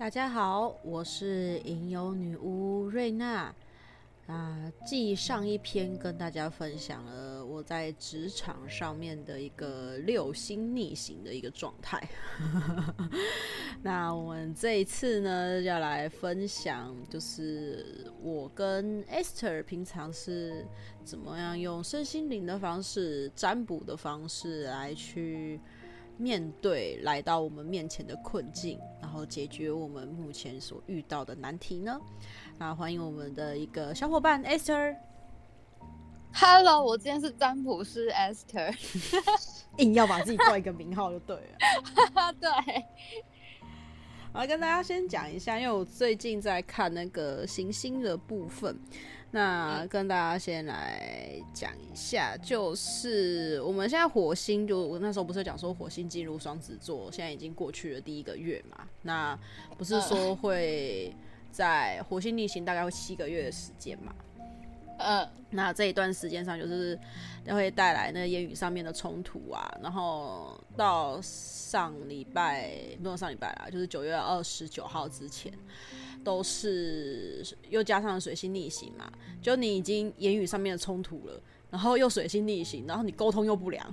[0.00, 3.54] 大家好，我是吟游女巫瑞娜。
[4.26, 12.02] 啊，继上一篇跟大家分享了我在职场上面的一个六星逆行的一个状态。
[13.82, 20.64] 那我们这一次呢，要来分享，就是我跟 Esther 平常是
[21.04, 25.60] 怎么样用身心灵的方式、占卜的方式来去。
[26.20, 31.98] 面对来到我们面前的困境，然后解决我们目前所遇到的难题呢？
[32.58, 34.94] 那欢迎我们的一个小伙伴 Esther。
[36.34, 38.76] Hello，我今天是占卜师 Esther，
[39.78, 41.42] 硬要把自己挂一个名号就对了。
[42.38, 42.50] 对。
[44.34, 48.78] 我要跟大家先讲一下，因为我最近在看那个行星的部分。
[49.32, 58.88] 那跟大家先来讲一下，就是我们现在火星，就我那时候不是讲说火星进入双子座，现在已经过去了第一个月嘛。
[59.02, 59.38] 那
[59.78, 61.14] 不是说会
[61.52, 64.12] 在火星逆行大概会七个月的时间嘛？
[64.98, 66.98] 呃，那这一段时间上就是
[67.46, 75.52] 会带来那个言语上面的冲突啊，然后到上礼拜，没有上礼拜啦，就是九月二十九号之前。
[76.22, 81.40] 都是又加上水星逆行嘛，就你已经言语上面的冲突了，
[81.70, 83.86] 然后又水星逆行，然后你沟通又不良，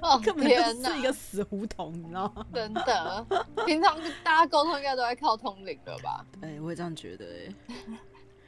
[0.00, 2.46] 哦、 根本就是一个死胡同，你知道吗？
[2.52, 3.26] 真的，
[3.66, 6.24] 平常大家沟通应该都在靠通灵了吧？
[6.42, 7.26] 哎、欸，我也这样觉得。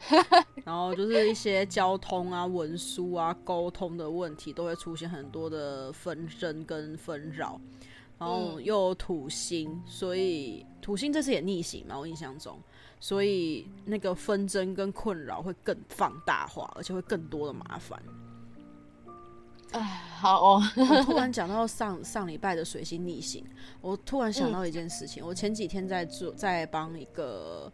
[0.64, 7.60] 然后就是一些交通啊、文书啊、沟通的问题，都会出现很多的纷争跟纷扰。
[8.18, 12.58] 然后又有土星，嗯、所以土星这次也逆行嘛，我印象中。
[13.02, 18.00] 所以那个纷争跟困扰会更放大化，而且会更多的麻烦。
[19.72, 19.80] 哎，
[20.20, 20.62] 好哦。
[20.76, 23.44] 我突然讲到上上礼拜的水星逆行，
[23.80, 25.20] 我突然想到一件事情。
[25.20, 27.72] 嗯、我前几天在做，在帮一个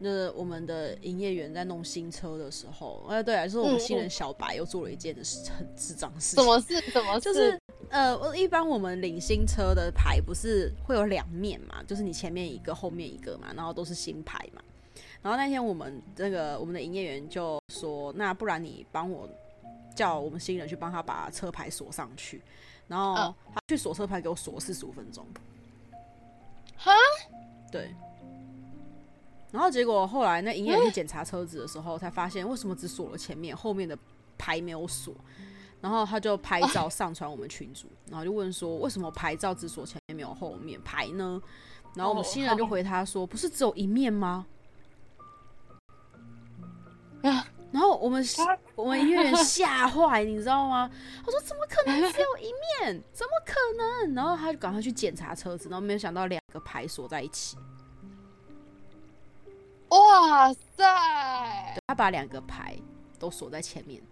[0.00, 6.42] 那我们的营业员在弄新车的时候，哎，对啊，就是我们新人小白又做了一件很智障的事情。
[6.42, 6.80] 什么事？
[6.90, 7.20] 什么事？
[7.20, 7.58] 就是。
[7.90, 14.62] 呃，一般我们领新车的牌不是会有两面嘛，就是你前面一个，后面一个嘛，然后都是新牌嘛。
[15.20, 19.28] 然后那天我们这个我们的营业员就说：“那不然你帮我
[19.92, 22.40] 叫我们新人去帮他把车牌锁上去。”
[22.86, 25.26] 然后他去锁车牌，给我锁四十五分钟。
[26.76, 26.92] 哈？
[27.72, 27.92] 对。
[29.52, 33.98] 然后结果后来那营业员去检查车子的时候，才发现为什么只锁了前面，后面的
[34.38, 35.14] 牌没有锁。
[35.80, 41.40] 然后他就拍照上传我们群组，然后就问说，为什么牌照只锁前面没有后面牌呢？
[41.94, 44.46] 然后我们新人就回他说，不是只有一面吗？
[47.72, 48.22] 然后我们
[48.74, 50.90] 我们营业员吓坏，你知道吗？
[51.24, 52.52] 他说怎么可能只有一
[52.82, 53.02] 面？
[53.12, 53.54] 怎么可
[54.06, 54.14] 能？
[54.14, 57.56] 然后他就赶快去检查车子，然后没有想到两个牌锁在一起。
[60.20, 60.84] 哇塞！
[61.86, 62.76] 他把两个牌
[63.18, 64.02] 都锁在前面。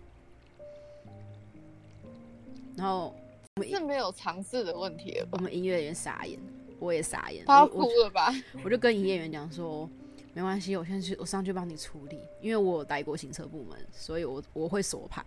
[2.76, 3.14] 然后
[3.56, 5.32] 我们是没有尝试的问题了吧？
[5.32, 6.38] 我们营业员傻眼，
[6.78, 8.32] 我也傻眼，他哭了吧？
[8.54, 9.88] 我， 我就跟营业员讲说，
[10.32, 15.22] 没关系，我先去，我上去帮你处理，因为我有待过行车部门，所以我我会锁牌，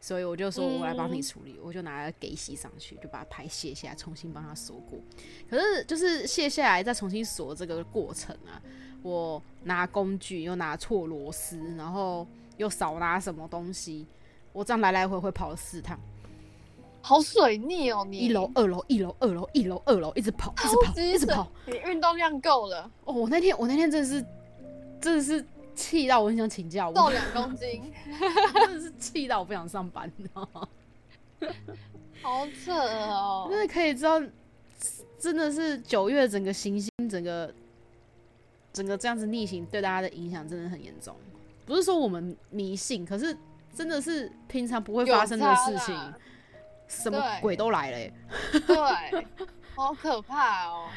[0.00, 4.98] 所以我就说我来帮你处理，嗯、我就拿了给洗上去，就把牌卸下来，重新帮他锁过。
[5.48, 8.60] 可是就是卸下来再重新锁这个过程啊，
[9.02, 14.06] 我拿工具又拿错螺丝，然后又少拿什么东西，
[14.52, 15.98] 我这样来来回回跑了四趟。
[17.02, 18.06] 好水逆哦！
[18.06, 21.50] 你一楼、二楼、一楼、二楼、一楼、二楼，一直跑，一直跑，一直跑。
[21.66, 23.14] 你运动量够了哦！
[23.14, 24.22] 我那天，我那天真的是，
[25.00, 25.42] 真的是
[25.74, 27.92] 气到我很想请假，瘦两公斤，
[28.54, 30.68] 真的是气到我不想上班，你知道吗？
[32.22, 33.48] 好扯哦！
[33.50, 34.20] 真的可以知道，
[35.18, 37.52] 真的是九月整个行星，整个
[38.72, 41.16] 整个这样子逆行，对大家的影响真的很严重。
[41.64, 43.36] 不是说我们迷信，可是
[43.74, 46.14] 真的是平常不会发生的事情。
[46.88, 48.12] 什么鬼都来了、欸，
[48.66, 49.26] 对，
[49.76, 50.88] 好可怕哦！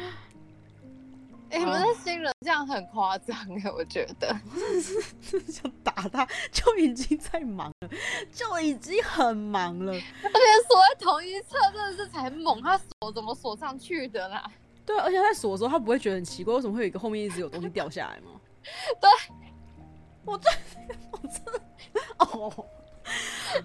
[1.54, 4.28] 哎、欸，你们的新人这样很夸张哎，我觉得，
[4.58, 7.90] 真的是，真的想打他，就已经在忙了，
[8.34, 14.52] 就已经很忙了， 而且锁在同一侧，真的是才猛，他锁怎么锁上去的啦？
[14.84, 18.42] 对，而且在锁的时候，他不会觉得很奇怪，为什么会有一个后面一直有东西掉下来吗？
[19.00, 19.10] 对，
[20.26, 20.52] 我真，
[21.12, 21.62] 我真的，
[22.18, 22.66] 哦，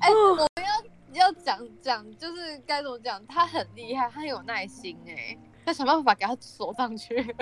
[0.01, 0.89] 哎、欸，我要。
[1.15, 3.27] 要讲讲，就是该怎么讲？
[3.27, 7.35] 他很厉害，他很有耐心哎，要想办法给他锁上去。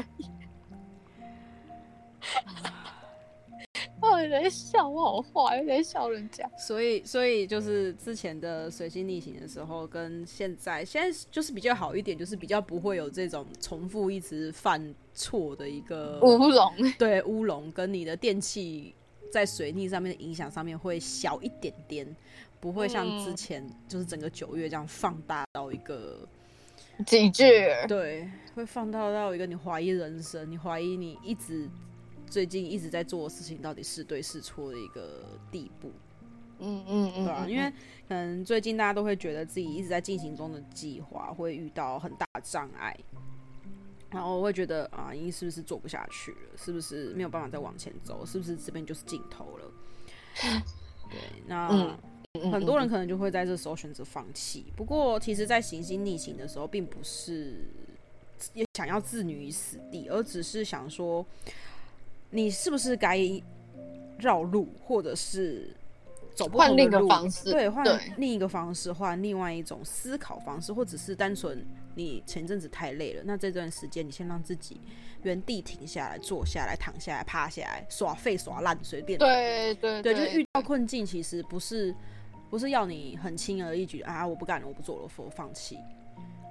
[4.00, 6.49] 到底在笑我好坏，有点笑人家。
[6.56, 16.73] 所以，所以就是之前的水星逆行的时候，跟现在，现在就是比较好一点，就是比较不会有这种重复一直犯错的一个乌龙。
[16.99, 18.94] 对，乌龙跟你的电器
[19.32, 22.17] 在水逆上面的影响上面会小一点点，
[22.61, 26.26] 不会像之前就是整个九月这样放大到一个。
[27.05, 27.44] 几句，
[27.87, 31.69] 对，会放大到一个你怀疑人生，你怀疑你一直
[32.28, 35.90] 最近一直在做的事情到底是对是错的一个地步。
[36.58, 37.70] 嗯嗯嗯，对啊，因为
[38.08, 42.96] 可能最近大家都会觉得自己一直在进行中的计划会遇到很大的障碍，
[44.11, 46.38] 然后我会觉得啊，你是不是做不下去了？
[46.56, 48.25] 是不是没有办法再往前走？
[48.25, 49.73] 是不是这边就是尽头了？
[51.11, 51.69] 对，那。
[51.69, 51.99] 嗯
[52.52, 54.67] 很多人可能就会在这时候选择放弃。
[54.76, 57.64] 不过，其实，在行星逆行的时候，并不是
[58.52, 61.25] 也想要置你于死地，而只是想说，
[62.31, 63.20] 你是不是该
[64.19, 65.75] 绕路，或者是
[66.34, 67.08] 走不同的路，
[67.44, 67.84] 对，换
[68.17, 71.64] 另一个方式，换另外一种思考方式，或者是单纯
[71.94, 74.81] 你前阵子太累了，那这段时间你先让自己
[75.23, 79.19] 原地停下来，坐下来，躺下来，趴下来，耍废耍烂，随便。
[79.19, 81.94] 对对对，就是遇到困境，其实不是。
[82.49, 84.25] 不是要你很轻而易举啊！
[84.25, 85.76] 我不干了，我不做了，我放弃。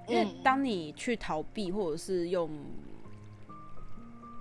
[0.09, 2.49] 因为当你去逃避，或者是用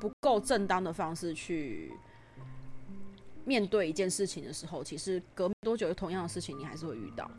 [0.05, 1.91] 不够正当的方式去
[3.47, 7.31] 面对一件事情的时候，其实隔多久同样的事情你还是会遇到。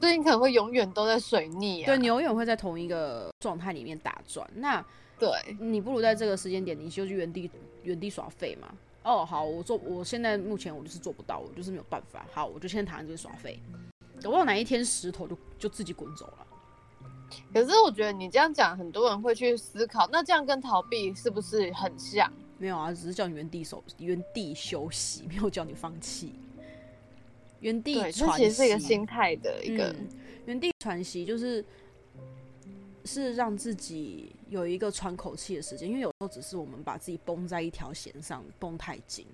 [0.00, 1.86] 所以你可能会永远都在水逆啊！
[1.86, 4.50] 对，你永远会在同一个状态里面打转。
[4.56, 4.84] 那
[5.16, 7.48] 对，你不如在这个时间点，你就去原地
[7.84, 8.74] 原地耍废嘛。
[9.04, 12.26] 哦，好，我做，我现在目前我就是做不到，我就是没有办法。
[12.32, 13.60] 好，我就先躺在这里耍废，
[14.20, 16.46] 等到哪一天石头就就自己滚走了。
[17.52, 22.32] 可是我觉得你这样讲，很多人会去思考，那这样跟逃避是不是很像？
[22.58, 26.32] 没有啊，只是叫你原地守，原地休息， 没有叫你放弃。
[27.60, 30.08] 原地喘息，这其实是一个心态的一个、嗯、
[30.46, 31.64] 原地喘息，就是。
[33.04, 39.26] 是让自己有一个喘口气的时间，因为有时候只是我们把自己绷在一条弦上，绷太紧。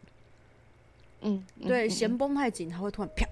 [1.21, 3.29] 嗯，对，弦绷太紧，它会突然啪，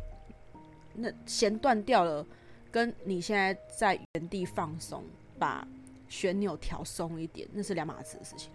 [0.92, 2.26] 那弦断掉了，
[2.70, 5.02] 跟你现在在原地放松，
[5.38, 5.66] 把
[6.08, 8.50] 旋钮调松一点，那是两码子的事情。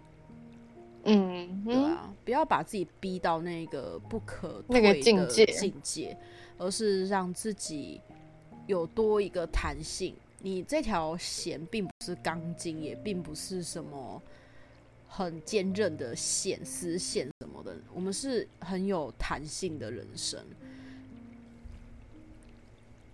[1.04, 6.16] 嗯，对啊，不要把自己逼到那个不可那个境界境界，
[6.58, 8.00] 而是让自己
[8.68, 10.14] 有多一个弹性。
[10.44, 14.22] 你这条弦并不是钢筋，也并不是什么
[15.08, 17.76] 很坚韧的线、丝线什么的。
[17.92, 20.40] 我们是很有弹性的人生，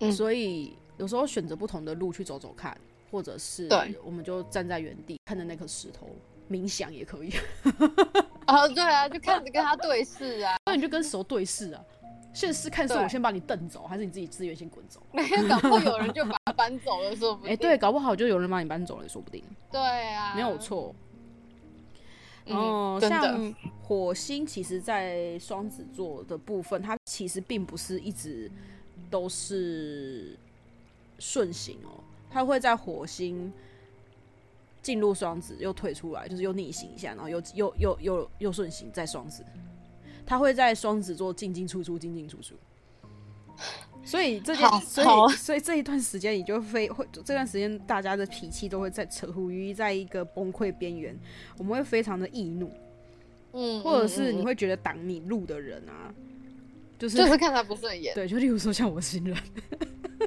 [0.00, 2.76] 嗯，所以有时候选择不同的路去走走看，
[3.10, 3.68] 或者是
[4.04, 6.08] 我们就站在原地看着那颗石头
[6.50, 7.32] 冥想也可以。
[8.46, 11.82] 哦，对啊，就看着跟他对视啊，那你就跟石头对视啊。
[12.34, 15.00] 现实看是我先把你蹬走，还是你自己自愿先滚走？
[15.12, 17.48] 没有，搞不好有人就把他搬走了，说不定。
[17.50, 19.42] 哎、欸，对，搞不好就有人把你搬走了，也说不定。
[19.72, 20.94] 对啊，没有错。
[22.44, 28.50] 然后像火星，其实，在双子座的部分，它其实并不是一直
[29.10, 30.38] 都是
[31.18, 33.52] 顺行哦，它会在火星
[34.82, 39.44] 进入双子又退出来，就是又逆行一下，然后又又又又又顺行再双子。
[40.24, 42.54] 他会在双子座进进出出，进进出出，
[44.04, 51.18] 所以这件，所以所以这一段时间，你就非会这段时间，大家的脾气都会在处于在一个崩溃边缘，
[51.56, 52.70] 我们会非常的易怒，
[53.52, 56.12] 嗯，或者是你会觉得挡你路的人啊，
[56.98, 59.34] 就是就是看他不顺眼，对，就例如说像我新人，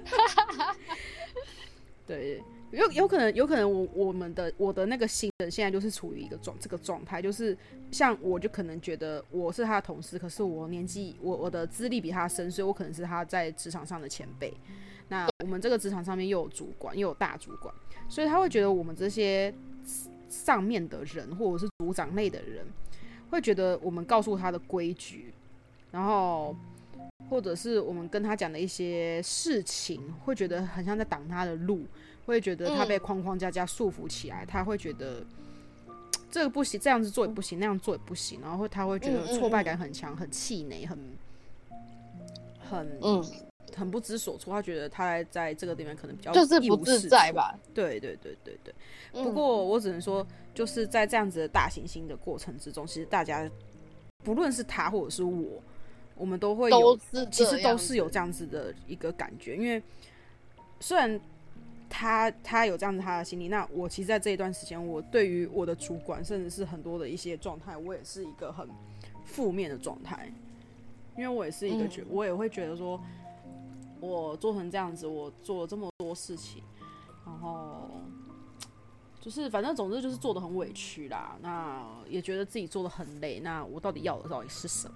[2.08, 2.42] 对。
[2.72, 7.58] 有有可能，有可能我我们的我的那个新人现在就是处于一个状这个状态，就是
[7.92, 14.54] 像我就可能觉得我是他的同事，可是我年纪我我的资历比他深，所以我可能是他在职场上的前辈。
[15.10, 17.76] 那我们这个职场上面又有主管，又有大主管，
[18.08, 19.54] 所以他会觉得我们这些
[20.30, 22.66] 上面的人或者是组长类的人，
[23.32, 25.34] 会觉得我们告诉他的规矩，
[25.92, 26.56] 然后
[27.32, 31.86] 或者是我们跟他讲的一些事情，会觉得很像在挡他的路。
[32.24, 35.26] 会觉得他被框框架架束缚起来，嗯、他会觉得
[36.30, 41.00] 这个不行，这样子做也不行，那样做也不行，然后他会觉得挫败感很强，很气馁，很
[42.70, 43.26] 很嗯，
[43.76, 44.54] 很不知所措。
[44.54, 47.58] 他觉得他在这个地方可能比较就是不自在吧？
[47.74, 48.74] 对对对对对。
[49.24, 53.50] 不过我只能说，就是在这样子的大行星的过程之中，其实大家
[54.24, 55.62] 不论是他或者是我，
[56.22, 56.98] 我们都会有，
[57.32, 59.82] 其实都是有这样子的一个感觉，因为
[60.80, 61.20] 虽然。
[61.94, 68.66] 他他有这样子他的心理，那我其实，在这一段时间，我对于我的主管，甚至是很多的一些状态，我也是一个很
[69.26, 70.32] 负面的状态。
[71.18, 72.98] 因为我也是一个觉，嗯、我也会觉得说，
[74.00, 76.64] 我做成这样子，我做了这么多事情，
[77.26, 77.92] 然后
[79.20, 84.96] 就是反正总之就是做的很委屈啦，那也觉得自己做的很累，那我到底要的到底是什么？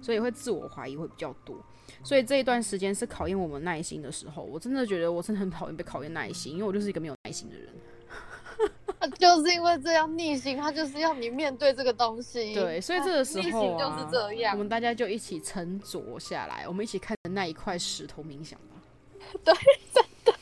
[0.00, 1.56] 所以会自我怀疑会比较多，
[2.02, 7.68] 所以这一段时间是考验我们耐心的时候，我真的觉得我真的很讨厌被考验耐心，因为我就是一个没有耐心的人。
[9.18, 12.54] 就是因为这样逆行，他就是要你面对这个东西。
[12.54, 14.54] 对，所以这个时候、啊、逆行就是这样。
[14.54, 18.80] 我们大家就一起沉着下来，我们一起看着那一块石头冥想吧。
[19.44, 19.54] 对，
[19.92, 20.34] 真的。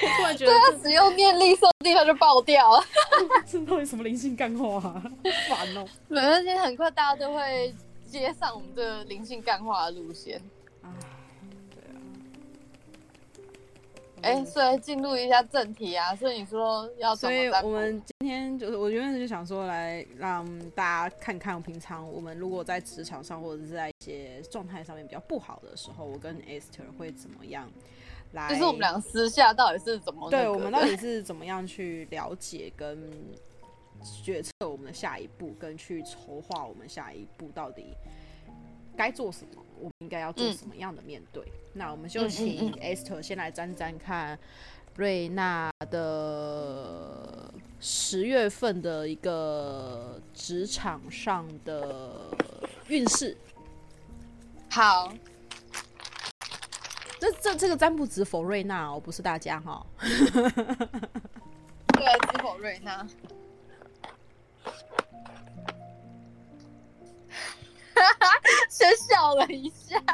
[0.00, 2.82] 我突然觉得，他只用念力，说不定他就爆掉了。
[3.46, 5.02] 这到底什么灵性干话啊？
[5.48, 5.86] 好烦哦。
[6.08, 7.74] 没关系，很快大家都会
[8.18, 10.40] 接上我们这个灵性干化的路线。
[14.20, 17.12] 哎、欸，所以进入一下正题啊，所以你说要？
[17.12, 27.68] 所以我们今天就是，我原本就想说来让大家看看，平常我们如果在职场上或者是在一些状态上面比较不好的时候，我跟 Esther 会怎么样
[28.30, 28.48] 来？
[28.48, 30.30] 就是我们两个私下到底是怎么？
[30.30, 33.10] 对，我们到底是怎么样去了解跟
[34.22, 37.94] 决策我们的下一步，跟去筹划我们下一步到底
[38.96, 39.62] 该做什么？
[39.78, 41.42] 我们应该要做什么样的面对？
[41.44, 44.38] 嗯、那我们就请 Esther 先来沾沾看
[44.96, 52.30] 瑞娜的十月份的一个职场上的
[52.88, 53.36] 运势。
[54.70, 55.12] 好，
[57.18, 59.84] 这这这个占卜只否瑞娜哦，不是大家哈。
[59.98, 60.10] 对，
[62.30, 63.06] 只否瑞娜。
[68.70, 69.96] 先笑了一下。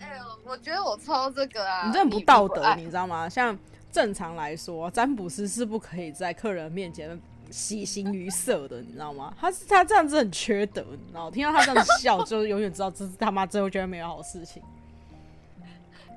[0.00, 3.28] 哎呦，我觉得我抽这个啊，你这很不道德，你知道吗？
[3.28, 3.58] 像
[3.90, 9.34] 正常来说，占卜师是不可以在客人面前喜形于色的，你知道吗？
[9.40, 11.30] 他是他这样子很缺德，你知道？
[11.30, 14.62] 听到他这样子笑，就永远知道这是他妈最后绝对没有好事情。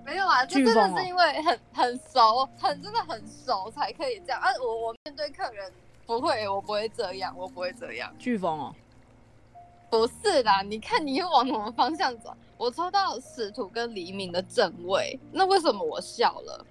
[0.08, 4.48] 没有啊，这真的是因为很 很熟，很真的很熟才可以这样啊。
[4.62, 5.70] 我我面对客人。
[6.06, 8.10] 不会，我不会这样，我不会这样。
[8.18, 8.76] 飓风哦，
[9.90, 12.34] 不是啦，你看你又往什么方向走？
[12.58, 16.66] 我抽到使徒跟黎明的正位，那为什么我笑了？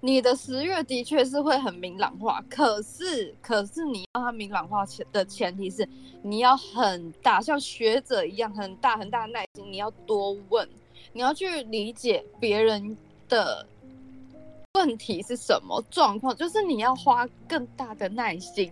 [0.00, 5.88] 你的十月的确是会很明朗化，可是，可是你要它明朗化前的前提是
[6.20, 10.68] 你要很大，像学者一样很大很大的耐心，你要多问，
[11.12, 12.96] 你要去理解别人
[13.28, 13.66] 的。
[14.74, 16.36] 问题是什么状况？
[16.36, 18.70] 就是你要花更大的耐心。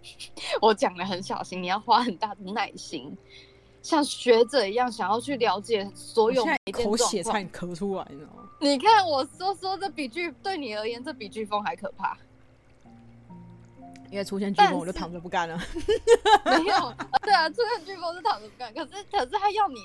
[0.60, 3.16] 我讲的很小心，你要花很大的耐心，
[3.82, 6.72] 像学者一样，想要去了解所有每一。
[6.72, 8.28] 口血差点咳出来了。
[8.60, 12.14] 你看我说说，这比飓对你而言，这比飓风还可怕。
[14.10, 15.58] 因为出现飓风，我就躺着不干了。
[16.44, 19.80] 没有，对啊，出现飓风是躺着不干，可是可是他要你。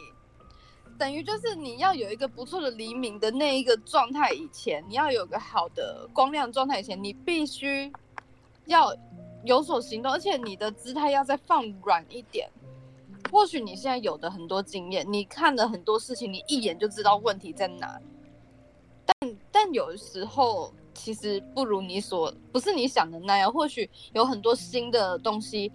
[0.98, 7.92] 等于就是你要有一个不错的黎明的那一个状态，以前你要有个好的光亮状态，以前你必须
[8.66, 8.96] 要
[9.44, 12.50] 有所行动，而且你的姿态要再放软一点。
[13.32, 18.00] 或许你现在有的很多经验，你看了很多事情，你一眼就知道问题在哪。
[19.06, 25.72] 但但有时候其实不如你所不是你想的那样，或许有很多新的东西。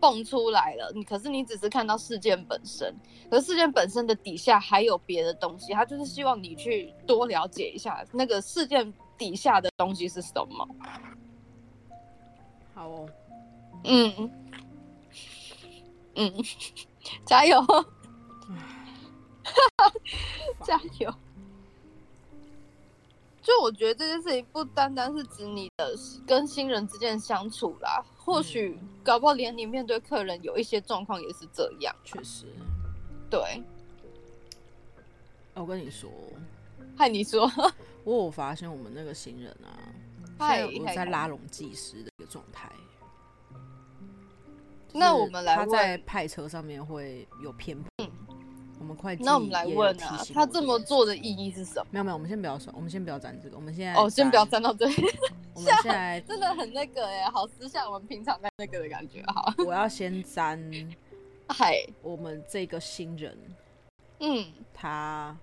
[0.00, 2.94] 蹦出来了，你可是你只是看到事件本身，
[3.30, 10.68] 可是事件本身的底下还有别的东西，他就是希望你去多了解一下那个事件底下的东西是什么。
[12.74, 13.06] 好哦，
[13.84, 14.30] 嗯
[16.14, 16.32] 嗯，
[17.26, 17.62] 加油，
[20.64, 21.14] 加油。
[23.42, 25.94] 就我觉得这件事情不单单是指你的
[26.26, 31.94] 跟新人之间相处啦，或许搞不好连你面对客人有一些状况也是这样。
[32.04, 32.46] 确实，
[33.30, 33.62] 对。
[35.54, 36.10] 我跟你说，
[36.96, 37.50] 嗨，你说，
[38.04, 39.72] 我有发现我们那个新人啊，
[40.38, 42.70] 嗨，我在拉拢技师的一个状态。
[44.92, 47.88] 那我们来问，他在派车上面会有偏颇。
[47.98, 48.10] 嗯
[48.80, 51.86] 我们快，那我们来问啊，他这么做的意义是什么？
[51.90, 54.94] 没有没有，我们先不要说，我们先不要讲这个，我们现在哦，先不要站到这里。
[55.54, 59.54] 我们现在真的很那个哎，好私下我们平常在那个的感觉哈。
[59.66, 60.58] 我要先沾，
[61.46, 63.36] 嗨，我们这个新人，
[64.20, 65.36] 嗯，他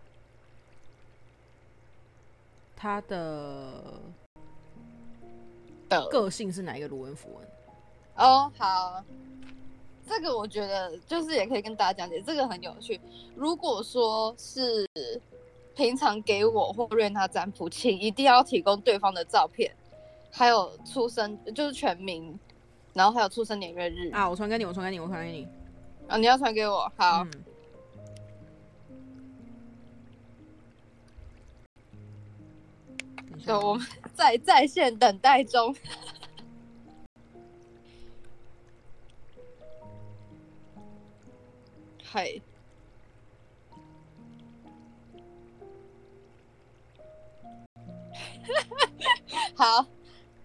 [2.75, 4.01] 他的
[5.87, 7.47] 的个性是哪一个卢文符文？
[8.15, 9.03] 哦，好。
[10.07, 12.99] 这个我觉得就是也可以跟大家讲解，这个很有趣。
[13.35, 14.89] 如果说是
[15.75, 19.71] 平常给我或瑞娜占卜，请一定要提供对方的照片，
[20.31, 22.39] 还有出生就是全名，
[22.93, 24.27] 然后还有出生年月日啊。
[24.29, 25.47] 我传给你，我传给你，我传给你。
[26.07, 27.23] 啊，你要传给我，好。
[27.23, 27.31] 嗯
[33.45, 35.73] 对，我们在在线等待中。
[42.11, 42.41] 嘿，
[49.55, 49.85] 好，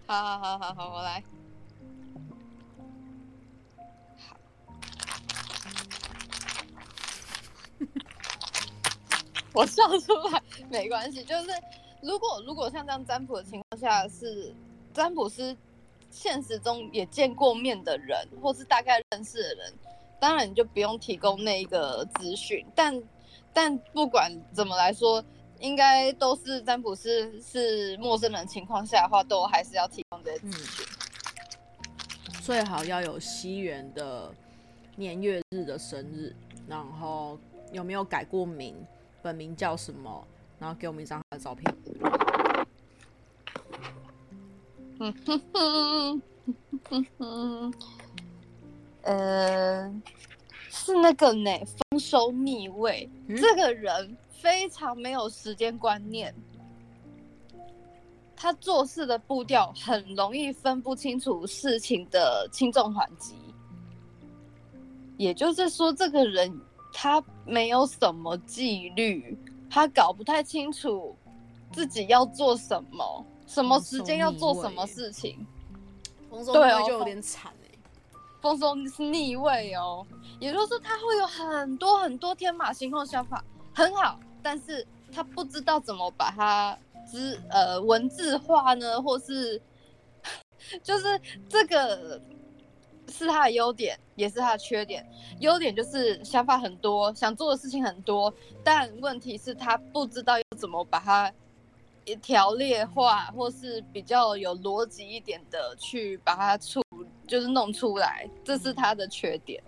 [0.05, 1.23] 好，好，好，好，好，我来。
[9.53, 11.49] 我笑出来没关系，就是。
[12.01, 14.53] 如果如果像这样占卜的情况下是
[14.93, 15.55] 占卜师
[16.11, 19.73] 现实中也见过面的人，或是大概认识的人，
[20.23, 22.65] 当然你就不用提供那一个资讯。
[22.73, 23.03] 但
[23.51, 25.21] 但不管怎么来说，
[25.59, 30.85] 应该都是占卜师是陌生人情况下的话，都还是要提供这些资讯。
[32.41, 34.33] 最好要有西元的
[34.95, 36.33] 年月日的生日，
[36.69, 37.37] 然后
[37.73, 38.73] 有没有改过名，
[39.21, 40.25] 本名叫什么？
[40.57, 41.75] 然后给我们一张他的照片。
[44.99, 46.21] 嗯哼哼
[46.89, 47.73] 哼哼，
[49.03, 49.89] 呃，
[50.69, 51.49] 是那个呢，
[51.89, 53.09] 丰收逆位。
[53.27, 56.33] 嗯、这个人非常没有时间观念，
[58.35, 63.35] 他做事的步调很容易分不清楚事情的轻重缓急。
[65.17, 66.59] 也就是说，这个人
[66.91, 69.37] 他没有什么纪律。
[69.69, 71.15] 他搞不太清楚
[71.71, 75.47] 自己要做什么，什么时间要做什么事情。
[76.29, 77.62] 丰收逆位就有点惨哎，
[78.43, 80.05] 丰收是逆位哦，
[80.39, 89.59] 也就是说他会有很多很多天马行空的想法，很好，但是他不知道怎么把它字呃文字化呢，或是
[90.83, 91.19] 就是
[91.49, 92.21] 这个。
[93.09, 95.05] 是他的优点，也是他的缺点。
[95.39, 98.33] 优点就是想法很多，想做的事情很多，
[98.63, 101.31] 但问题是，他不知道要怎么把它
[102.21, 106.81] 条列化，或是比较有逻辑一点的去把它出，
[107.27, 109.61] 就是弄出来，这是他的缺点。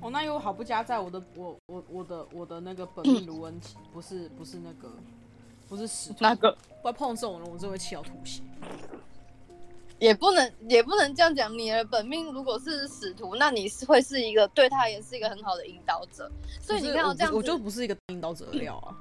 [0.00, 4.90] 哦，那又好不加在我的我我我的我的那个本命卢恩奇，不是不是那个，
[5.68, 8.42] 不是使徒那个，不要碰这种人，我真会气到吐血。
[9.98, 16.30] 也不能也不能这样讲，你的本命如果是使徒，那你是会是一个对他也是一个很好的引导者。
[16.62, 18.96] 所以你看到这样子，我就不是一个引导者的料啊。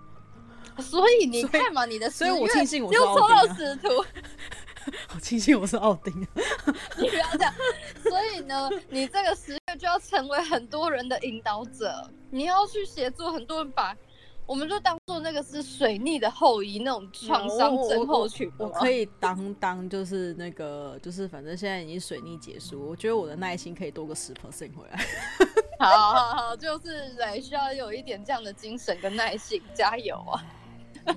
[0.84, 3.88] 所以你看嘛，你的所以我庆幸我又抽到使徒，
[5.08, 6.14] 好庆幸我是奥丁。
[6.98, 7.54] 你不要这样。
[8.04, 13.96] 所以呢，你这个十月就要成为很多人的引导者，你要去协助很多人把。
[14.46, 18.52] 我们就当做那个是水逆的后遗，那种创伤症候群。
[18.58, 25.06] 我可以当当就是那个就是反正现在已经水逆结束，我觉得我的耐心可以多个十 percent 回来。
[25.78, 30.44] 好好好，就是对，需要有一点这样的精神跟耐心，加油啊！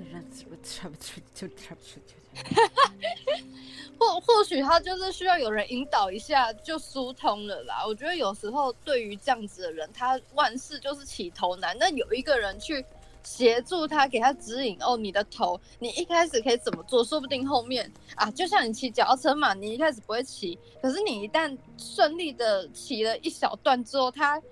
[2.35, 2.93] 哈
[3.99, 7.85] 或或许他就是需要有人引导一下就疏通了啦。
[7.87, 12.85] 我觉得有时候对于这样子的人，他万事就是起头难，那有一个人去。
[13.25, 14.97] 协助他，给他指引哦。
[14.97, 17.05] 你的头，你一开始可以怎么做？
[17.05, 24.43] 说不定后面啊，就像你骑脚踏车嘛，你一开始不会骑，可是你一旦顺利的骑了一小段之后，他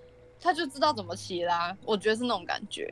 [0.41, 1.77] 他就知道怎么骑啦。
[1.85, 2.89] 我觉得是那种感觉，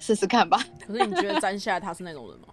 [0.00, 0.58] 试试看吧。
[0.84, 2.48] 可是你觉得占下来他是那种人吗？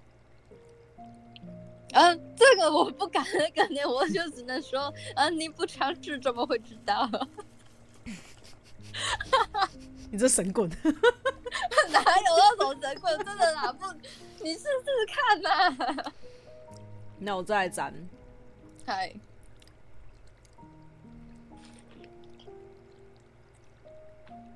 [1.93, 7.09] 嗯，这个我不敢肯定，我就只能说，嗯，你不尝试怎么会知道？
[10.11, 10.89] 你这神棍， 哪
[11.99, 13.17] 有那种神棍？
[13.25, 13.85] 真的啦，不，
[14.43, 15.75] 你试试看呐。
[17.17, 17.93] 那我再来粘。
[18.85, 19.15] 嗨，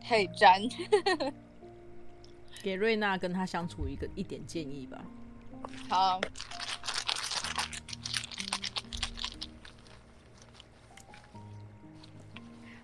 [0.04, 0.70] 嘿，粘。
[2.62, 5.02] 给瑞娜跟他相处一个一点建议吧。
[5.90, 6.22] 好。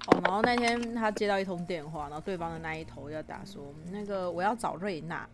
[0.07, 3.61] 哦，然后那天他接到一通电话，然后对方的那一头要打说，
[3.91, 5.27] 那个我要找瑞娜，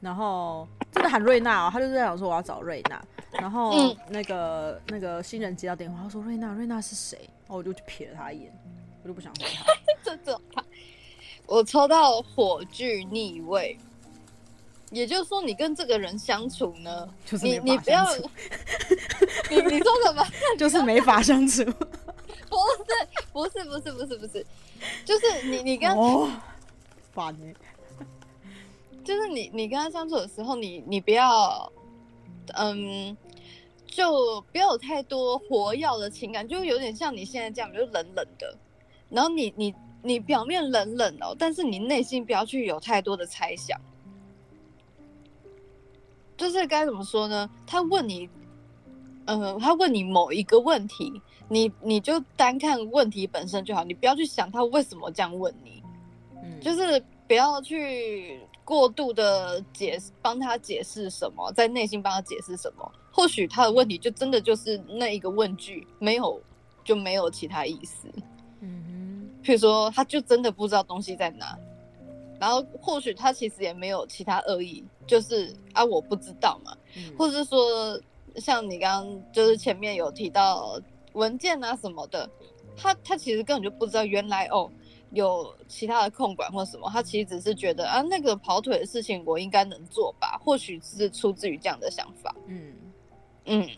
[0.00, 7.18] 然后真的喊瑞娜哦，他就在想说我要找瑞娜，然后那个、嗯、那个新人接到电话，他说瑞娜，瑞娜是谁？
[7.18, 8.56] 然后我就去瞥了他一眼，
[9.02, 9.64] 我就不想回他。
[10.04, 10.64] 这这他，
[11.46, 13.76] 我抽到火炬逆位，
[14.90, 18.04] 也就是说你跟这个人相处呢，就是你你不要，
[19.48, 20.24] 你你说什么？
[20.58, 21.64] 就是没法相处。
[23.32, 24.46] 不是，不是，不是，不是，不是，
[25.04, 26.28] 就是你，你跟哦，
[27.12, 27.54] 烦你，
[29.04, 31.70] 就是你，你跟他相处的时候，你，你不要，
[32.54, 33.16] 嗯，
[33.86, 38.56] 就不要有太多活跃的情感，就有点像你现在这样，就冷冷的，
[39.08, 39.72] 然后你你
[40.02, 43.80] 你表面冷冷哦，但是你内心不要去有太多的猜想。
[46.40, 47.50] 就是该怎么说呢？
[47.66, 48.26] 他问你，
[49.26, 55.82] 呃，他问你某一个问题，你你就单看问题本身就好，你不要去想他为什么这样问你，
[56.42, 56.98] 嗯，就是
[57.28, 62.90] 不要去过度的解，帮他解释什么，在内心帮他解释什么。
[63.12, 66.40] 或许他的问题就真的就是那一个问句，没有
[66.82, 68.08] 就没有其他意思。
[68.60, 71.58] 嗯哼，譬如说，他就真的不知道东西在哪。
[72.40, 78.00] 然后或许他其实也没有其他恶意，就是啊，我不知道嘛，嗯、或者是说
[78.36, 80.80] 像你刚刚就是前面有提到
[81.12, 82.28] 文件啊什么的，
[82.76, 84.70] 他他其实根本就不知道原来哦
[85.12, 92.72] 有其他的控管或什么，他其实只是觉得啊那个跑腿的事情我应该能做吧，或许是出自于这样的想法，嗯。
[93.44, 93.68] 嗯。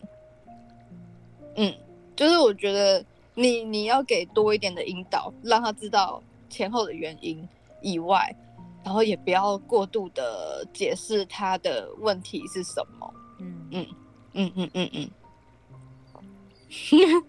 [1.55, 1.73] 嗯，
[2.15, 3.03] 就是我觉得
[3.35, 7.47] 你你要给多一点的引导，让他知道前后的原因
[7.81, 8.35] 以外。
[8.83, 13.13] 然后也不要过度的解释他的问题是什么。
[13.39, 13.85] 嗯嗯
[14.33, 15.09] 嗯嗯嗯嗯。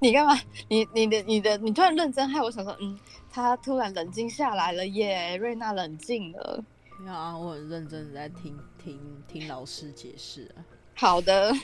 [0.00, 0.38] 你干嘛？
[0.68, 2.98] 你你的你的你突然认真，害我想说，嗯，
[3.30, 6.62] 他突然冷静下来了耶，瑞娜冷静了。
[7.00, 10.62] 没有啊，我很认真的在听听听老师解释啊。
[10.94, 11.52] 好的。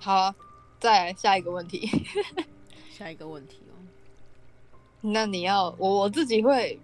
[0.00, 0.34] 好啊。
[0.82, 1.88] 再来下一个问题，
[2.90, 3.78] 下一个问题哦。
[5.00, 6.76] 那你要我我自己会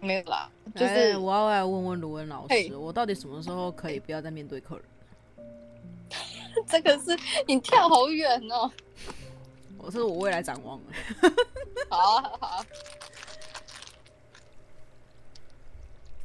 [0.00, 4.84] 没有啦，就是我要来问问卢文老师，我到底什么时候可以不要再面对客人？
[6.66, 7.14] 这个是
[7.46, 8.72] 你跳好远哦。
[9.76, 10.84] 我是我未来展望了。
[11.90, 12.66] 好啊好啊。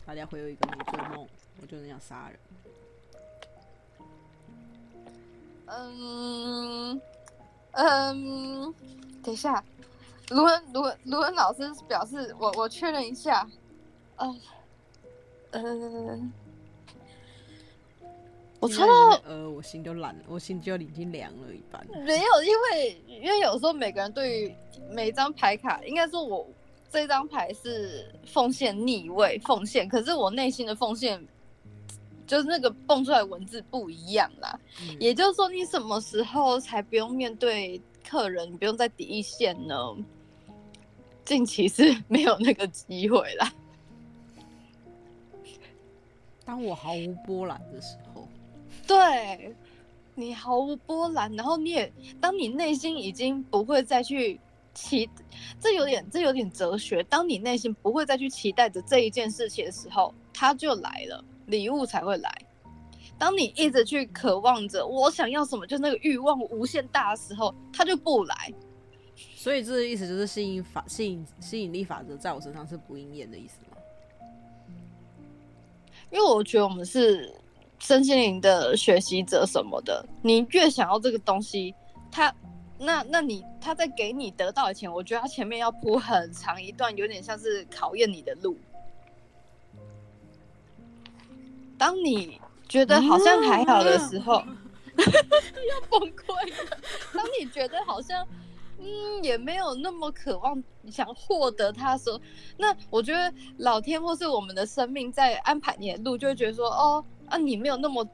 [0.06, 1.28] 大家会有一个你做梦，
[1.62, 2.40] 我就是想杀人。
[5.66, 7.02] 嗯。
[7.80, 8.74] 嗯，
[9.22, 9.63] 等一下，
[10.30, 13.48] 卢文卢文卢文老师表示，我我确认一下，
[14.16, 14.36] 呃，
[15.52, 16.20] 呃，
[18.60, 21.86] 我猜到，呃，我心就冷了，我心就已经凉了一半。
[22.04, 24.56] 没有，因为因为有时候每个人对于
[24.90, 26.48] 每一张牌卡，应该说我
[26.92, 31.24] 这张牌是奉献逆位奉献，可是我内心的奉献。
[32.28, 39.76] 就是那个蹦出来文字不一样啦，嗯、也就是说，你什么时候才不用面对客人，你不用在第一线呢？
[41.24, 43.52] 近期是没有那个机会啦。
[46.46, 48.28] 当我毫无波澜的时候，
[48.86, 49.54] 对，
[50.16, 54.40] 你毫无波澜，然后你也，当你内心已经不会再去
[54.74, 55.10] 期，
[55.60, 57.04] 这有点，这有点哲学。
[57.04, 61.24] 当你内心不会再去期待着这一件事情的时候，它就来了。
[61.48, 62.32] 礼物才会来。
[63.18, 68.54] 当你一直去渴望着我想要什么，就那个欲望无限大的时候，它就不来。
[69.36, 73.78] 所以这个意思就是吸引法、吸引吸引力法则在我身上是不应验的意思吗？
[76.12, 77.34] 因为我觉得我们是
[77.80, 81.74] 身心灵的学习者什么的，你越想要这个东西，
[82.12, 82.34] 他
[82.78, 88.56] 那那你他在给你得到的前，我觉得他前面要铺很长一段，有点像是考验你的路。
[91.78, 94.48] 当你觉得好像还好的时候，啊、
[94.98, 96.34] 要崩溃
[96.70, 96.78] 了。
[97.13, 98.28] 当你觉得好像
[98.80, 100.62] 嗯也没有那么渴望
[100.92, 102.20] 想获得它的时候，
[102.58, 108.06] 那我觉得老天或是我们的生命在安排你的路，就会觉得说哦啊你没有那么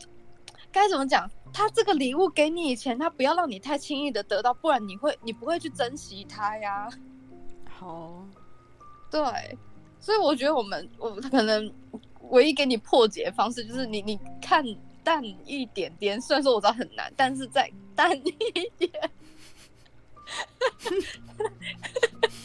[0.72, 1.30] 该怎么讲？
[1.54, 6.90] 他这个礼物给你以前，他不要让你太轻易的得到，不然你会你不会去珍惜它呀。
[7.70, 8.26] 好，
[9.12, 9.22] 对，
[10.00, 11.72] 所以我觉得我们我可能。
[12.34, 14.66] 唯一给你破解的方式就是你你看
[15.04, 18.32] 淡一点点，虽然说我知道很难，但是再淡一
[18.78, 18.92] 点。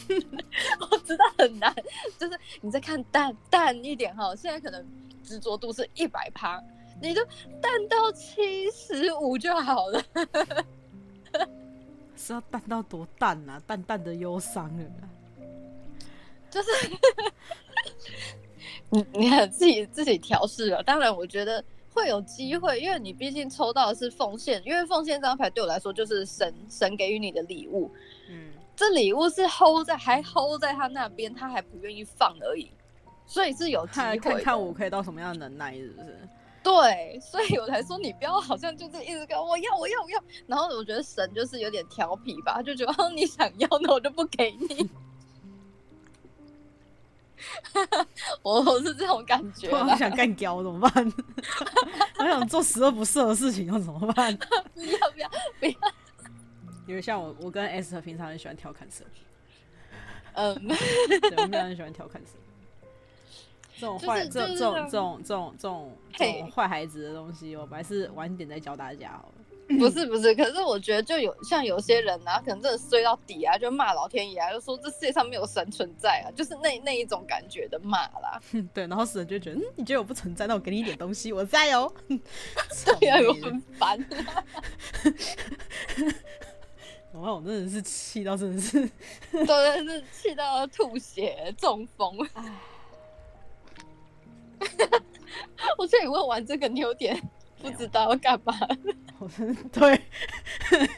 [0.91, 1.73] 我知道很难，
[2.19, 4.35] 就是你再看淡淡一点哈。
[4.35, 4.85] 现在可能
[5.23, 6.61] 执着度是一百趴，
[7.01, 7.25] 你就
[7.59, 10.03] 淡到七十五就好了。
[12.15, 13.59] 是要淡到多淡啊？
[13.65, 15.09] 淡淡的忧伤啊，
[16.51, 16.69] 就是。
[18.89, 27.91] 你你看自己自己调试了，当然我觉得会有机会，因为你毕竟抽到的是奉献，因为奉献这张牌对我来说就是神神给予你的礼物，
[28.29, 32.69] 嗯，这礼物是 hold 在还 hold 在他那边，他还不愿意放而已，
[33.25, 36.17] 所以是有机会看看我可以到什么样的能耐，是不是？
[36.61, 44.89] 对，所以我才说你不要好像就是一直跟我要我要我要，然后我觉得神就是有点调皮吧，就觉得哦你想要那我就不给你。
[48.41, 51.13] 我 我是这种感觉，我想干掉怎么办？
[52.19, 54.35] 我想做十恶不赦的事情，要怎么办？
[54.73, 55.71] 不要不要不要！
[56.87, 59.05] 因为像我，我跟 S 平常很喜欢调侃色。
[60.33, 62.33] 嗯，对，我们俩很喜欢调侃色。
[63.77, 69.38] 这种坏、就是，这这种这种这种这种这种坏孩子的东西，我还是晚点再教大家好了。
[69.77, 78.41] 不是不是，可是我觉得就有像有些人啊，可能真的衰到底啊，就骂老天爷啊，就说这世界上没有神存在啊，就是那那一种感觉的骂啦。
[78.73, 81.93] 对，然后死人就觉得，嗯，你觉得我不存在，那我给你一点东西，我在哦。
[82.99, 84.03] 对啊，我很烦。
[87.13, 88.89] 哇，我真的是气到，真的是，
[89.31, 92.17] 真的是气到吐血、中风。
[95.77, 97.21] 我劝你问完这个，你有点。
[97.61, 98.53] 不知道要干嘛，
[99.71, 100.01] 对，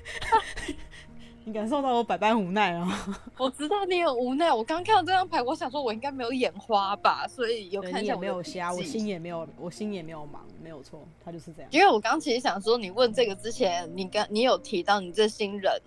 [1.43, 2.87] 你感受到我百般无奈哦！
[3.37, 4.53] 我知道你很无奈。
[4.53, 8.15] 我刚看到这张牌，我想说我应该没有眼花吧，所以有看一下。
[8.15, 11.71] 没有瞎，我心也没有，我心也没有盲，没有错，他就是这样。
[11.71, 15.81] 因为我刚其实想说，你问这个之前，你刚你有提到你这新人。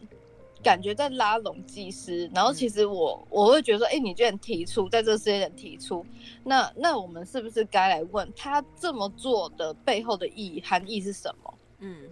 [0.65, 6.05] 感觉在拉拢技师，然后其实我、嗯、我会觉得说，哎、欸，你居然提出在这个世界点提出，
[6.43, 11.55] 那那我们是不是该来问他这么做的背后的意义含义是什么？
[11.81, 12.09] 嗯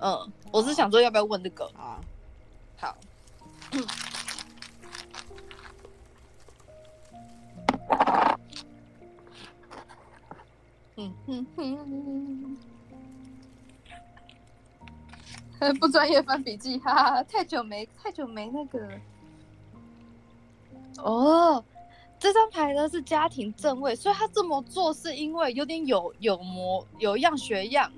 [0.00, 2.00] 嗯，我是想说要不要问这个啊？
[2.78, 2.96] 好，
[10.96, 12.56] 嗯哼哼。
[15.80, 18.88] 不专业翻笔记，哈哈，太久没太久没那个。
[21.02, 21.62] 哦，
[22.18, 27.92] 这张牌呢是家庭正位，所以他这么做是因为有点有有模有样学样。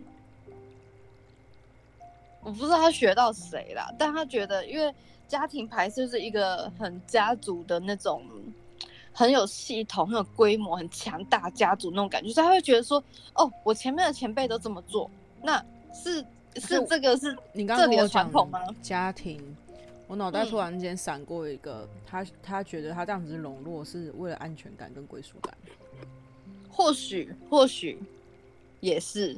[2.43, 4.95] 我不知道他学到谁啦，但他觉得，因为
[5.29, 8.23] 家庭牌就是一个很家族的那种，
[9.13, 13.03] 很有系统、很有规模、很强大家族那种感觉，所以他会觉得说，
[13.35, 15.11] 哦，我前面的前辈都这么做，
[15.43, 16.25] 那是。
[16.57, 18.61] 是这个是你刚刚跟我讲吗？
[18.83, 19.41] 家庭，
[20.07, 25.55] 我脑袋突然间闪过一个，他他觉得他这样子笼络是为了安全感跟归属感。
[26.71, 28.01] 或许或许
[28.81, 29.33] 也是，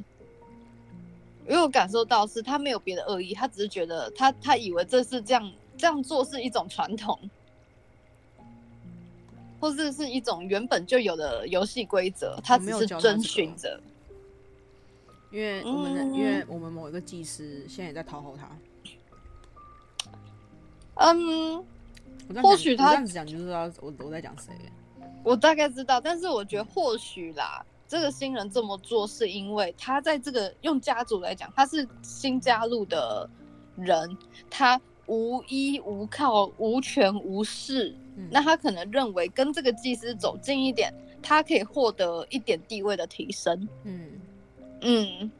[1.47, 7.19] 因为我感受到是他没有别的恶意，他只是觉得他他以为这是这样这样做是一种传统，
[9.59, 13.79] 或是是一种原本就有的游戏规则，他只是遵循着。
[15.33, 18.47] 因为我们的、嗯，因为我们某一个祭司现在也在讨好他。
[20.97, 21.65] 嗯，
[22.39, 24.53] 或许他这样子讲，就知道我我在讲谁。
[25.23, 33.27] 我大概知道，但是我觉得或许啦，这个新人这么做是因为他在这个用家族来讲，他是新加入的
[33.75, 34.15] 人，
[34.51, 40.93] 他无依无靠、无权无势、嗯，那他可能认为跟这个祭司走近一点，
[41.23, 43.67] 他可以获得一点地位的提升。
[43.83, 44.11] 嗯。
[44.83, 45.31] 嗯，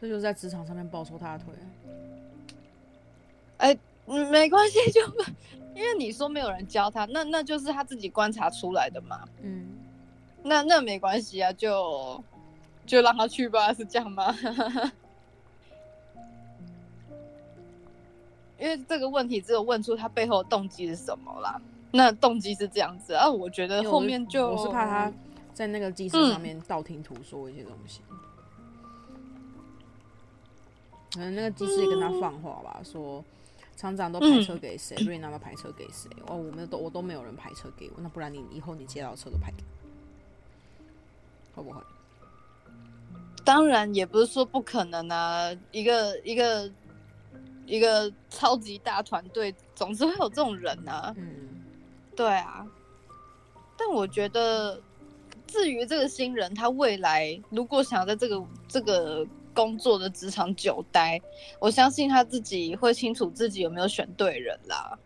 [0.00, 1.54] 这就是在职场上面抱错他的腿。
[3.58, 5.00] 哎，嗯，没关系，就
[5.74, 9.28] 因为你说没有人教他，那那就是他自己观察出来的嘛。
[9.42, 9.68] 嗯，
[10.42, 12.22] 那那没关系啊，就
[12.84, 14.36] 就让他去吧，是这样吗？
[18.58, 21.60] 因为这个问题只有问出他背后的动机是什么啦。
[21.92, 25.12] 那动机是这样子啊，我觉得后面就我是怕他。
[25.60, 28.00] 在那个祭司上面道听途说一些东西，
[31.12, 33.22] 可能那个机师也跟他放话吧，说
[33.76, 36.08] 厂长都排车给谁，瑞娜都排车给谁？
[36.26, 39.62] 哦，我们都我都没有人排车给我，那不然你以后你接到车都排给
[41.52, 41.82] 我，会不会？
[43.44, 46.72] 当然也不是说不可能啊，一个一个
[47.66, 51.14] 一个超级大团队，总是会有这种人啊。
[51.18, 51.60] 嗯，
[52.16, 52.66] 对啊，
[53.76, 54.80] 但我觉得。
[55.50, 61.20] 至于这个新人，他未来如果想要在这个这个工作的职场久待，
[61.58, 64.96] 我相信他自己会清楚自己有没有选对人啦。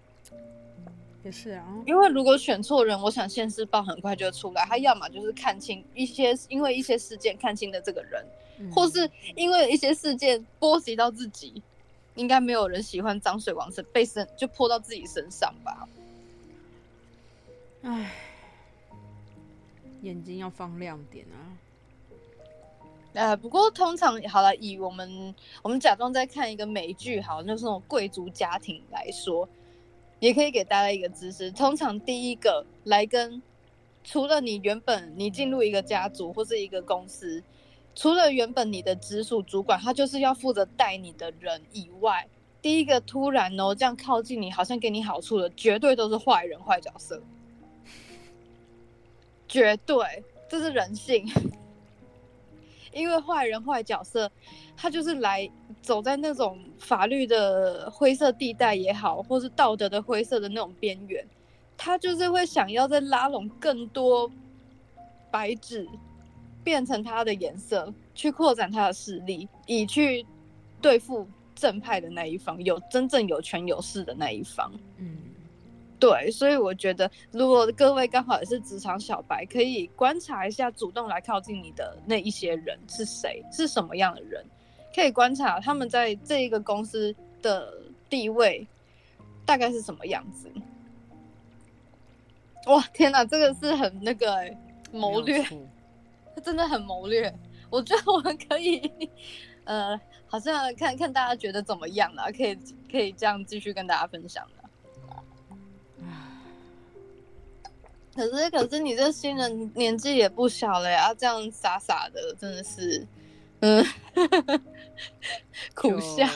[1.23, 4.63] 也是啊，因为如果选错人，我想现世报很快就会出来。
[4.67, 8.23] 他要么就是看清一些，因为一些事件看清的这个人，
[8.59, 11.63] 嗯，或是因为一些事件波及到自己，
[12.15, 15.89] 应该没有人喜欢脏水往身被身就泼到自己身上吧。
[17.85, 18.13] 唉。
[20.05, 21.57] 眼睛要放亮点啊！
[23.15, 29.49] 呃，不过通常好了，以我们我们假装在看一个美剧，好，就是那种贵族家庭来说，
[30.19, 31.51] 也可以给大家一个知识。
[31.53, 33.41] 通常第一个来跟，
[34.03, 37.43] 除了你原本你进入一个家族或是一个公司，
[37.95, 42.27] 除了原本你的直属主管，他就是要负责带你的人以外，
[42.61, 47.23] 第一个突然哦这样靠近你，好像给你好处的，绝对都是坏人坏角色。
[49.55, 49.97] 绝对，
[50.49, 51.25] 这是人性。
[52.93, 54.29] 因为坏人坏角色，
[54.77, 55.49] 他就是来
[55.81, 61.25] 走在那种法律的灰色地带也好，或是道德的灰色的那种边缘，
[61.77, 64.29] 他就是会想要再拉拢更多
[65.31, 65.89] 白纸，
[66.65, 70.27] 变成他的颜色，去扩展他的势力，以去
[70.81, 74.73] 对付正派的那一方，有真正有权有势的那一方。
[74.97, 75.17] 嗯。
[75.99, 84.45] 对，所以我觉得，如果各位刚好也是职场小白，可以观察一下主动来靠近你的那一些人是谁，是什么样的人，
[84.95, 87.73] 可以观察他们在这一个公司的
[88.11, 88.67] 地位
[89.47, 90.51] 大概是什么样子。
[92.67, 94.45] 哇，天哪，这个是很那个
[94.91, 95.43] 谋略，
[96.43, 97.33] 真的很谋略。
[97.71, 98.91] 我觉得我们可以，
[99.65, 102.59] 呃，好像看看大家觉得怎么样了，可以
[102.91, 104.64] 可以这样继续跟大家分享的。
[108.15, 113.07] 可是，可是你这新人年纪也不小了呀，这样傻傻的，真的是，
[113.61, 113.85] 嗯，
[115.75, 116.27] 苦笑。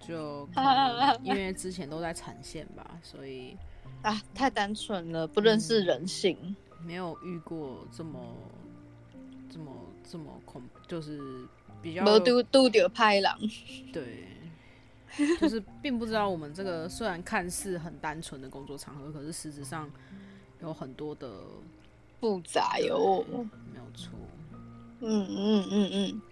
[0.00, 0.48] 就
[1.22, 3.56] 因为之前都在产线吧，所以
[4.02, 8.20] 啊，太单纯了，不认识人性，嗯，没有遇过这么
[9.52, 9.72] 这么
[10.10, 11.20] 这么恐，就是
[11.82, 13.38] 比较没都都丢拍狼。
[13.92, 14.28] 对，
[15.40, 19.90] 就是并不知道我们这个虽然看似很单纯的工作场合，可是实质上。
[20.66, 21.30] 有很多的
[22.20, 23.24] 复杂哟，
[23.72, 24.10] 没有错。
[25.00, 26.22] 嗯嗯嗯嗯，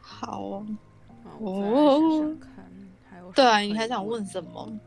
[0.00, 0.66] 好哦。
[1.40, 2.72] 我想想看，
[3.10, 4.78] 还有对啊，你还想问什么？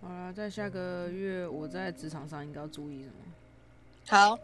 [0.00, 3.14] 好了，在下个月我在职场上应该要注意什么？
[4.08, 4.38] 好。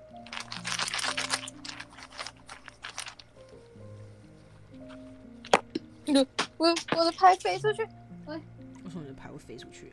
[6.57, 7.83] 我我的牌飞出去。
[8.27, 8.41] 哎，
[8.85, 9.93] 为什么你的牌会飞出去？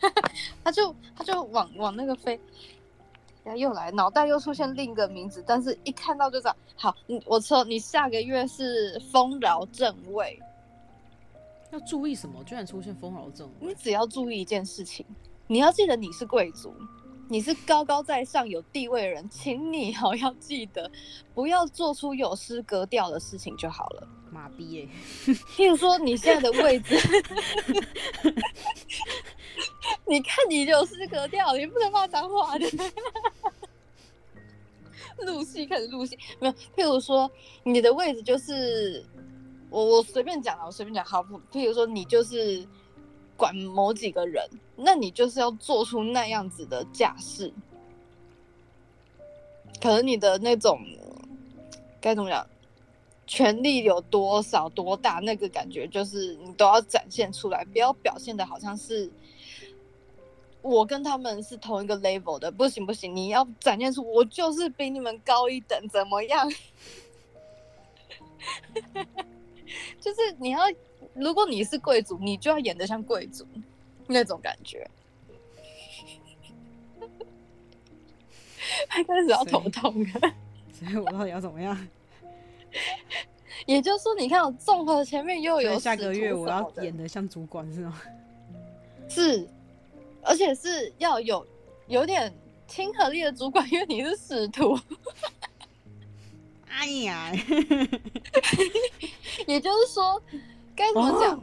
[0.64, 2.38] 他就他就往往那个飞，
[3.44, 6.56] 然后又来，脑袋又出现另一个名字，但是一看到就知道。
[6.76, 10.38] 好，你我说你下个月是丰饶正位，
[11.70, 12.44] 要注意什么？
[12.44, 15.06] 居然出现丰饶正位，你只要注意一件事情，
[15.46, 16.74] 你要记得你是贵族，
[17.28, 20.90] 你是高高在上有地位的人，请你好要记得，
[21.34, 24.08] 不要做出有失格调的事情就好了。
[24.30, 24.88] 妈逼耶！
[25.56, 26.96] 譬如说你现在的位置。
[30.08, 32.66] 你看你有失格调，你不能骂脏话的。
[35.18, 36.52] 入戏开始入戏，没有。
[36.76, 37.30] 譬如说，
[37.64, 39.04] 你的位置就是
[39.70, 41.04] 我，我随便讲啊，我随便讲。
[41.04, 42.66] 好，譬如说，你就是
[43.36, 47.52] 管某几个人，那你就是要做出那样子的架势。
[49.80, 50.80] 可能你的那种
[52.00, 52.46] 该怎么讲，
[53.26, 59.10] 权力有多少多大，那个感觉就是你都要展现出来，不要表现的好像是。
[60.62, 66.50] 我跟他们是同一个 level 的，不行不行，你要展现出我就是比你们高一等，怎么样？
[70.00, 70.62] 就是你要，
[71.14, 73.46] 如果你是贵族，你就要演得像贵族
[74.06, 74.88] 那种感觉。
[78.88, 80.20] 他开始要头痛了，
[80.72, 81.88] 所以我到底要怎么样？
[83.64, 88.02] 也就是说，你看，我综合前面又有下个月我要演得像主管是吗？
[89.08, 89.48] 是。
[90.28, 91.46] 而且是要有
[91.86, 92.34] 有点
[92.66, 94.76] 亲和力的主管，因为你是使徒。
[96.68, 97.32] 哎呀，
[99.46, 100.20] 也就是说，
[100.76, 101.42] 该怎么讲？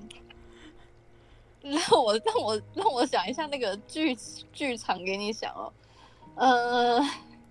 [1.64, 4.16] 让我让我让我想一下那个剧
[4.52, 5.74] 剧场给你想哦。
[6.36, 7.00] 呃，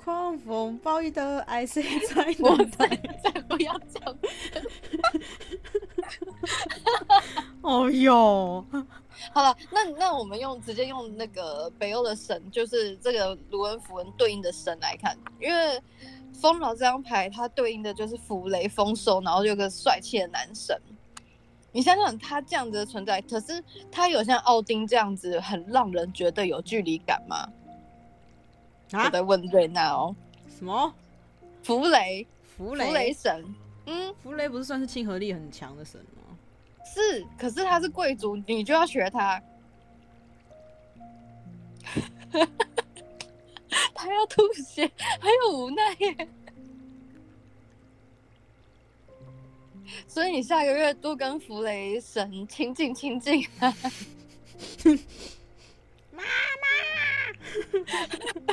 [0.05, 2.87] 狂风暴雨的爱谁在 我在
[3.25, 4.03] 再不要讲。
[7.63, 8.65] 哦哟。
[9.33, 15.81] 好了，那那我们用直接用那个北欧的神，就是这个卢恩符文对应的神来看，因为
[16.35, 20.79] 丰饶这张牌它对应的就是弗雷丰收，然后有个帅气的男神。
[21.73, 27.49] 你想想他这样子的存在，可是他有像奥丁这样子很让人觉得有距离感吗？
[28.93, 30.15] 啊、我在问瑞娜哦。
[30.59, 30.95] 什么？
[31.63, 32.27] 弗雷？
[32.57, 32.87] 弗雷？
[32.87, 33.55] 弗雷神？
[33.87, 36.37] 嗯，弗雷不是算是亲和力很强的神吗？
[36.85, 39.43] 是，可是他是贵族，你就要学他。
[43.95, 46.29] 他要吐血，还有无奈耶。
[50.07, 53.47] 所以你下个月多跟弗雷神亲近亲近。
[56.15, 56.23] 妈
[56.63, 56.69] 妈，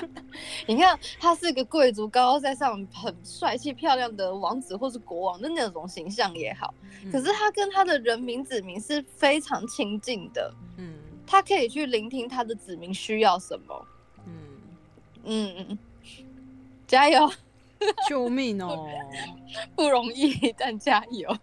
[0.66, 6.74] 你看他是个贵族，高高在上，很帅气漂亮的王子或是国王的那种形象也好。
[7.12, 10.94] 可是他跟他的人民子民是非常亲近的，嗯，
[11.28, 13.88] 他可以去聆听他的子民需要什么，
[14.26, 15.78] 嗯嗯嗯，
[16.88, 17.32] 加油，
[18.08, 18.88] 救命哦！
[19.76, 21.30] 不容易，但加油。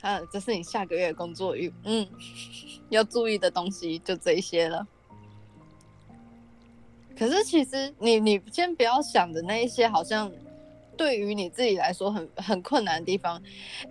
[0.00, 2.08] 啊，这是你下个月工作运，嗯，
[2.88, 4.86] 要注意的东西就这些了。
[7.16, 10.32] 可是其实你你先不要想的那一些，好像
[10.96, 13.40] 对于你自己来说很很困难的地方。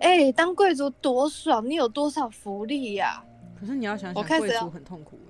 [0.00, 3.24] 哎、欸，当贵族多爽，你有多少福利呀、啊？
[3.60, 5.16] 可是你要想想，贵族很痛苦、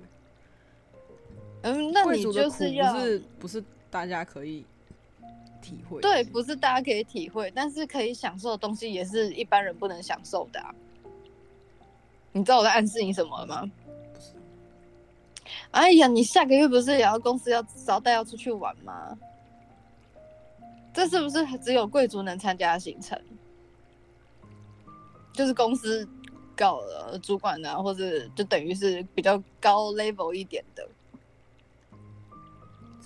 [1.63, 4.65] 嗯，那你就是要不是不是大家可以
[5.61, 6.01] 体会？
[6.01, 10.73] 对，不是大家可以体会，但是可以享受的东西也是一般人不能享受的、啊。
[12.31, 13.71] 你知道我在暗示你什么了吗？
[15.71, 19.17] 哎呀，你下个月不是也要公司要招待要出去玩吗？
[20.93, 23.19] 这是不是只有贵族能参加的行程？
[25.33, 26.07] 就是公司
[26.55, 30.85] 搞了主管啊，或者就等于是比较高 level 一点的，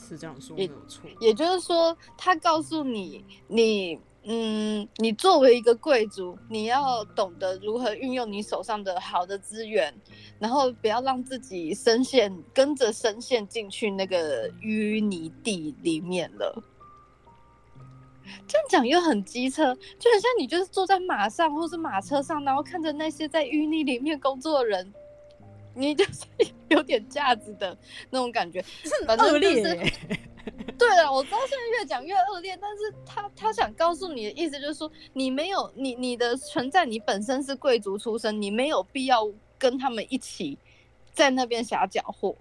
[0.08, 1.02] 是这样说没有错。
[1.20, 4.00] 也就是说，他告诉你，你。
[4.28, 9.94] 嗯，你作为一个贵族，你要懂得如何运用你手上的好的资源，
[10.40, 16.64] 然后不要让自己深陷，跟着深陷进去那个淤泥地里面了。
[18.48, 24.92] 这样讲又很机车，就很像你就是坐在马上或是马车上，然后看着那些在淤泥里面工作的人，
[25.76, 26.26] 你就 是
[26.70, 27.78] 有点架子的
[28.10, 29.62] 那种感觉，是很恶劣。
[30.78, 40.58] 对了，我知道现在越讲越恶劣，但是他他想告诉你的意思就是说，你没有你你的存在，你本身是贵族出身，你没有必要跟他们一起
[41.14, 42.36] 在那边瞎搅和，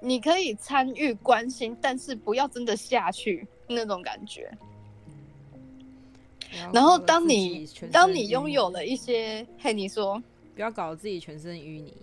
[0.00, 4.50] 你可以参与关心，但是不要真的下去那种感觉。
[6.72, 10.20] 然后当你当你拥有了一些，嘿，你说
[10.56, 11.94] 不要搞得自己全身淤泥。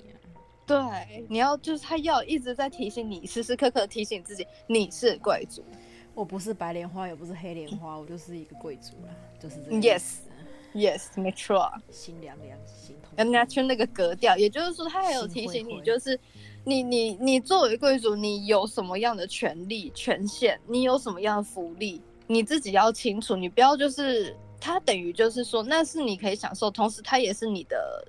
[0.70, 5.66] 对，你要就是他要一直在提醒你，时时刻刻提醒自己，你是贵族。
[6.14, 9.10] 我不是白莲花，也不是黑莲花，我就是一个贵族啦，
[9.42, 9.78] 就是这个。
[9.78, 11.72] Yes，Yes，没错。
[11.90, 13.12] 心凉凉，心痛。
[13.18, 16.20] 人家去那个格调，也就是说，他还有提醒你，就是
[16.64, 23.36] 你你你作为贵族，你有什么样的权利、权限，你有什么样的福利，你自己要清楚。
[23.36, 28.08] 你不要就是他等于就是说，那是你可以享受，同时他也是你的。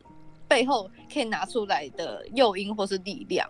[0.51, 3.49] 背后可以拿出来的诱因或是力量，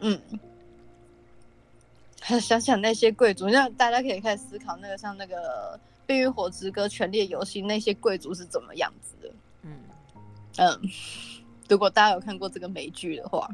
[0.00, 0.22] 嗯。
[2.30, 5.76] 嗯， 想想那些贵族，让大家可以开始思考那个像那个
[6.06, 9.78] 《冰与火之歌》《权力游戏》那些贵族是怎么样子的，嗯。
[10.56, 10.80] 嗯，
[11.68, 13.50] 如果大家有看过这个美剧的话，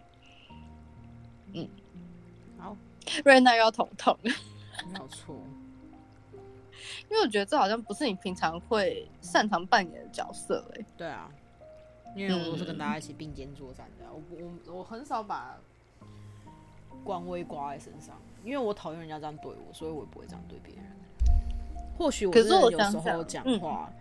[1.55, 1.69] 嗯，
[2.57, 2.77] 好，
[3.25, 4.31] 瑞娜要头痛，没
[5.01, 5.35] 有错，
[7.11, 11.29] 因为我觉得这好像不是你平常会擅长扮演的角色，欸，哎，对啊。
[12.17, 14.23] 因为我都是跟大家一起并肩作战的，我
[14.67, 15.59] 我我很少把
[17.03, 20.85] 官威挂在身上，因为我讨厌人家这样对我，所以我也不会这样对别人。
[21.99, 23.93] 或许我是有时候讲话，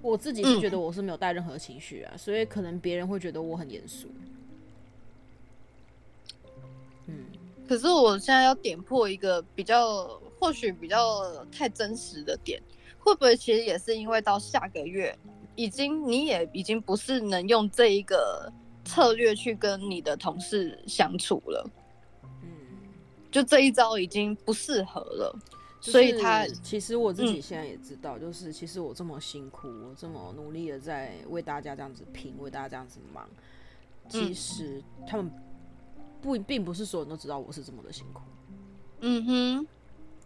[0.00, 4.08] 我自己是觉得我是没有带任何情绪啊，所以可能别人会觉得我很严肃。
[7.06, 7.26] 嗯，
[7.68, 12.62] 可是我现在要点破一个比较，或许比较太真实的点，
[12.98, 15.18] 会不会其实也是因为到下个月？
[15.54, 18.52] 已经，你也已经不是能用这一个
[18.84, 21.70] 策略去跟你的同事相处了。
[22.42, 22.48] 嗯，
[23.30, 25.38] 就这一招已经不适合了。
[25.80, 33.28] 所以他其实我自己现在也知道，就是其实我这么辛苦，我这么努力的在为大家这样子拼，为大家这样子忙，
[34.08, 35.28] 其实他们
[36.20, 38.22] 不并不是所有人都知道我是这么的辛苦。
[39.00, 39.66] 嗯哼，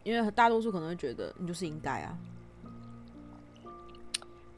[0.05, 2.19] 因为大多数可能会觉得你就是应该啊。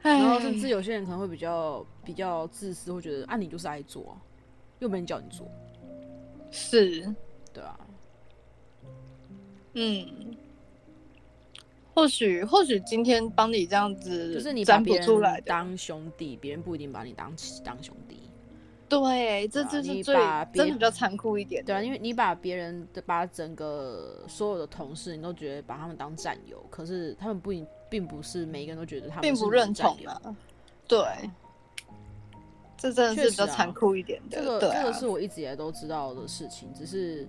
[0.03, 4.17] 然后甚至有些人可能会比较比较自私，会觉得啊，你就是爱做，
[4.79, 5.47] 又没人叫你做，
[6.51, 7.15] 是，
[7.53, 7.79] 对啊，
[9.75, 10.07] 嗯，
[11.95, 17.35] 或许或许今天帮你这样子，就是你把别人当兄弟，别人不一定把你当
[17.65, 18.23] 当兄弟。
[18.89, 20.15] 对，这就是最
[20.55, 21.63] 真的比较残酷一点。
[21.63, 27.53] 对啊，因为你把别人的把整个所有的同事，你都觉得把他们当战友，可是他们不
[27.89, 30.37] 并不是每一个人都觉得他们并不认同啊。
[30.87, 31.03] 对，
[32.77, 34.39] 这真的是比较残酷一点的。
[34.39, 37.29] 这个这个是我一直以来都知道的事情，只是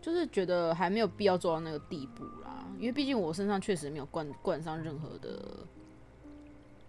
[0.00, 2.66] 就是觉得还没有必要做到那个地步啦。
[2.78, 5.38] 因为毕竟我身上确实没有冠冠上任何的。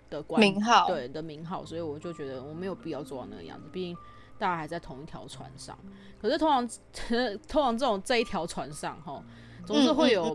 [0.10, 3.68] 的冠名号，对的名号，所以我就觉得我没有必要做到那个样子。
[3.74, 3.94] 毕竟
[4.38, 5.78] 大家还在同一条船上，
[6.22, 6.66] 可是通常
[7.46, 9.22] 通常这种这一条船上，哈，
[9.66, 10.34] 总是会有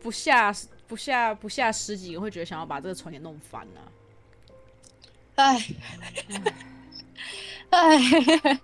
[0.00, 0.54] 不下
[0.88, 3.80] 不下不下十几个会觉得想要把这个船给弄翻啊。
[5.36, 5.56] 哎，
[7.70, 7.98] 哎，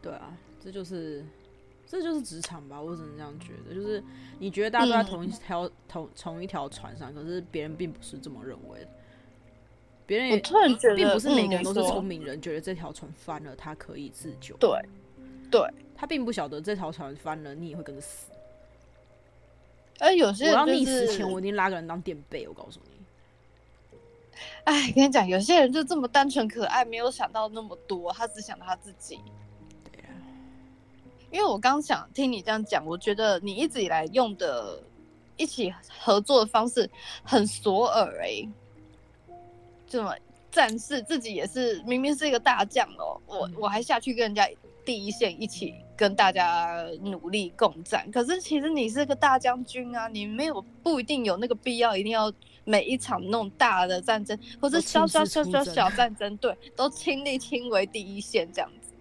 [0.00, 1.22] 对啊，这就是
[1.86, 3.74] 这就是职场吧，我只能这样觉得。
[3.74, 4.02] 就是
[4.38, 8.88] 你觉得大家都在同一条、嗯、同同一条船上，可是别人并不是这么认为的。
[10.06, 14.56] 别人也突然觉得，并不是每个人都是聪明人，嗯、觉得这条船翻了，他可以自救。
[14.56, 14.70] 对，
[15.50, 15.60] 对，
[15.94, 18.30] 他并不晓得这条船翻了，你也会跟着死。
[20.00, 22.48] 而有些人、就是、我要溺死前，我一定拉个人当垫背。
[22.48, 22.90] 我告诉你。
[24.64, 29.18] 哎，跟你讲，有些人就这么单纯可爱，没有想到那么多，他只想到他自己。
[29.92, 30.12] 对啊，
[31.30, 34.82] 因为我刚想听你这样讲，我觉得你一直以来用的
[35.36, 36.88] 一起合作的方式
[37.22, 38.48] 很索尔哎，
[39.86, 40.14] 这么
[40.50, 44.48] 战士自己也是明明是一个大将哦，我我还下去跟人家
[44.84, 52.32] 第一线一起跟大家努力共战，可是其实你是个大将军啊，你没有不一定有那个必要一定要。
[52.62, 58.92] 每一场那种大的战争，或是小小小小小战争，对，都亲力亲为第一线这样子。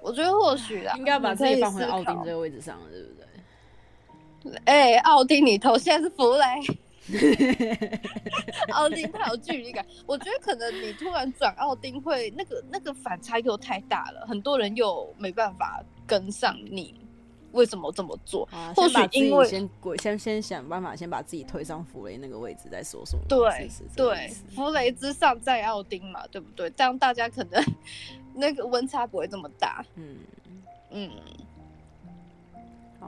[0.00, 4.58] 我觉得或许啊，应该把自己放回奥丁这个位置上了，对不对？
[4.64, 6.44] 哎、欸，奥丁，你头现在是弗雷。
[8.72, 16.94] 奥丁太有距离感，我觉得可能你突然转奥丁会那个那个反差又太大了，很多人又没办法跟上你。
[17.52, 18.46] 为什么这么做？
[18.52, 23.22] 啊、或许因为先先先想办法，先把自己推上弗雷那个位置再说什么。
[23.26, 26.68] 对对，弗雷之上在奥丁嘛，对不对？
[26.70, 27.64] 这样大家可能
[28.34, 29.82] 那个温差不会这么大。
[29.94, 30.18] 嗯
[30.90, 31.10] 嗯，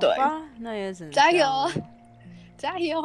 [0.00, 0.16] 对，
[0.58, 1.70] 那也是加油
[2.56, 2.98] 加油。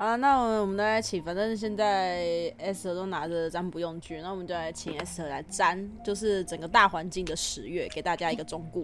[0.00, 8.82] 啊，那我们大家一起，反正现在 S 都拿着占卜用具，那我们就来请 S 来占，就是整个大环境的十月，给大家一个忠告。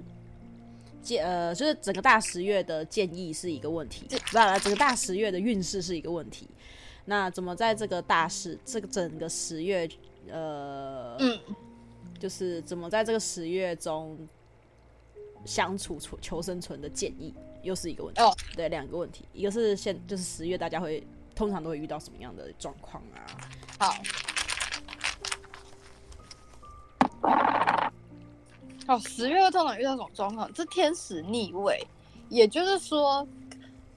[1.00, 6.46] 建呃，就是整个大十月的建议是一个问题，不，整个大十月的运势是一个问题。
[7.06, 9.88] 那怎么在这个大十这个整个十月，
[10.28, 11.40] 呃，嗯，
[12.18, 14.18] 就是怎么在这个十月中
[15.46, 17.32] 相处求求生存的建议，
[17.62, 18.20] 又是一个问题。
[18.20, 23.24] 哦，对，两个问题，一个是现就是十月大家会通常都会遇到什么样的状况啊？
[23.78, 23.94] 好。
[28.88, 31.84] 哦，十月通常遇到什么状况，这天使逆位，
[32.28, 33.26] 也就是说，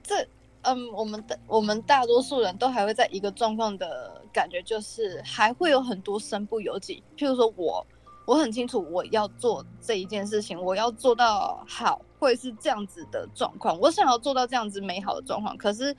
[0.02, 0.28] 这
[0.64, 7.04] 嗯，我们的我们大多数人都还会在一个状况的感觉，就是还会有很多身不由己。
[7.16, 7.86] 譬如说我，我
[8.30, 13.80] 我很清楚我要做这一件事情，我要做到好，会是这样子的状况。
[13.80, 15.96] 我想要做到这样子美好的状况，可是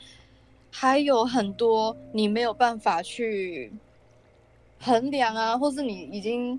[0.70, 3.72] 还有很多你没有办法去
[4.78, 6.59] 衡量啊，或是你已经。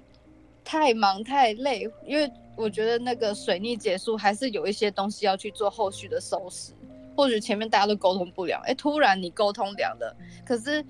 [0.63, 6.71] 太忙太累，因为我觉得那个水逆结束，还是有一些东西要去做后续的收拾。
[7.17, 10.15] 或许前面大家都沟通不了，哎，突然你沟通了了，
[10.45, 10.85] 可是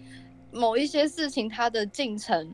[0.52, 2.54] 某一些事情它的进程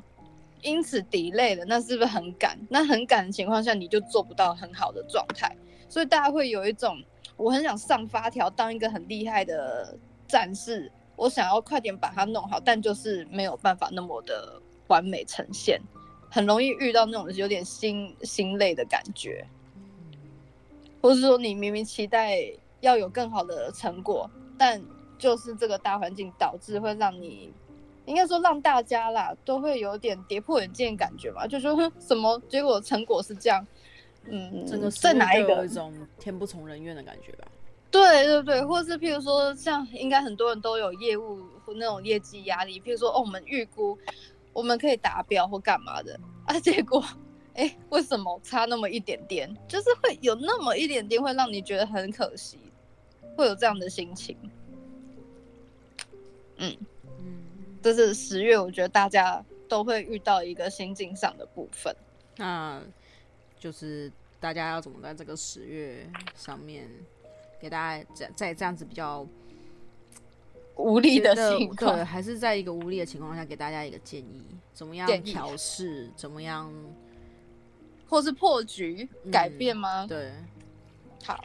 [0.62, 2.58] 因此 delay 了，那是不是很赶？
[2.70, 5.56] 那很赶的情况下，你就做不到很好的状态。
[5.90, 7.02] 所以大家会有一种，
[7.36, 9.98] 我很想上发条，当一个很厉害的
[10.28, 15.82] 战士，我想要快点把它弄好，但就是没有办法那么的完美呈现。
[16.30, 19.48] 很容易遇到那种有点心心累的感觉，
[21.02, 22.38] 或是说你明明期待
[22.82, 24.82] 要有更好的成果，但
[25.18, 27.54] 就是这个大环境导致会让你，
[28.08, 33.68] 应该说让大家啦都会有点跌破眼镜的感觉嘛，就说什么结果成果是这样，
[34.26, 37.48] 嗯，真的是哪一个有一种天不从人愿的感觉吧？
[37.92, 43.96] 对对对，或是譬如说像应该很多人都有业务或那种业绩压力，譬如说哦我们预估。
[44.54, 46.60] 我们可以达标或干嘛的 啊？
[46.62, 47.06] 结果，
[47.54, 49.56] 哎，为什么差那么一点点？
[49.68, 52.58] 就是会有那么一点点，会让你觉得很可惜，
[53.36, 54.36] 会有这样的心情。
[56.58, 56.76] 嗯
[57.92, 61.96] 嗯，这是十月，我觉得大家都会遇到一个心境上的部分。
[62.36, 62.82] 那
[63.60, 66.88] 就是大家要怎么在这个十月上面
[67.60, 69.26] 给大家在在这样子比较。
[70.80, 76.08] 无力的情况，对，还是在一个无力的情况下，给大家一个建议：怎么样调试？
[76.16, 76.72] 怎么样，
[78.08, 80.06] 或是破局、嗯、改变吗？
[80.06, 80.32] 对，
[81.24, 81.44] 好，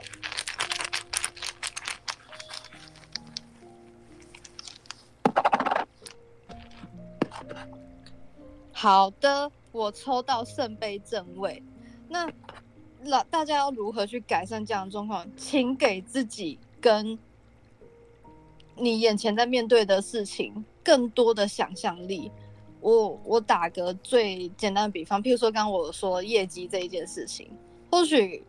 [8.83, 11.63] 好的，我抽到圣杯正位，
[12.09, 12.29] 那
[13.01, 15.25] 那大家要如何去改善这样的状况？
[15.37, 17.17] 请给自己跟。
[18.75, 22.29] 你眼前在面对的事情，更多的想象力。
[22.81, 27.49] 我我打个最简单的比方，譬如说刚刚我说业绩这一件事情，
[27.89, 28.43] 或许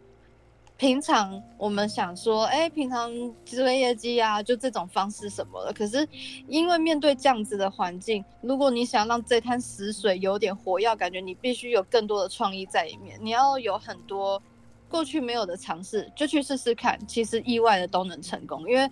[0.84, 3.10] 平常我们想说，哎、平常
[3.46, 5.72] 积累业绩啊，就这种方式什么的。
[5.72, 6.06] 可是
[6.50, 13.18] 因为面对这样子的环境，如果你想让这滩死水有点活跃，感觉你必须有更多的创意在里面。
[13.22, 14.44] 你要有很多
[14.90, 17.00] 过去没有的尝试，就去试试看。
[17.08, 18.92] 其实意外的都能成功，因为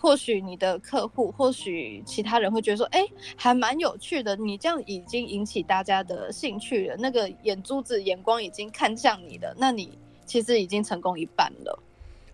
[0.00, 3.06] 或许你的客户，或许其他人会觉得说，哎、
[3.36, 4.34] 还蛮有趣的。
[4.34, 9.96] 你这样已经引起大家的兴趣了，那个眼珠子眼光已经看向你了，那你。
[10.30, 11.76] 其实已经成功一半了，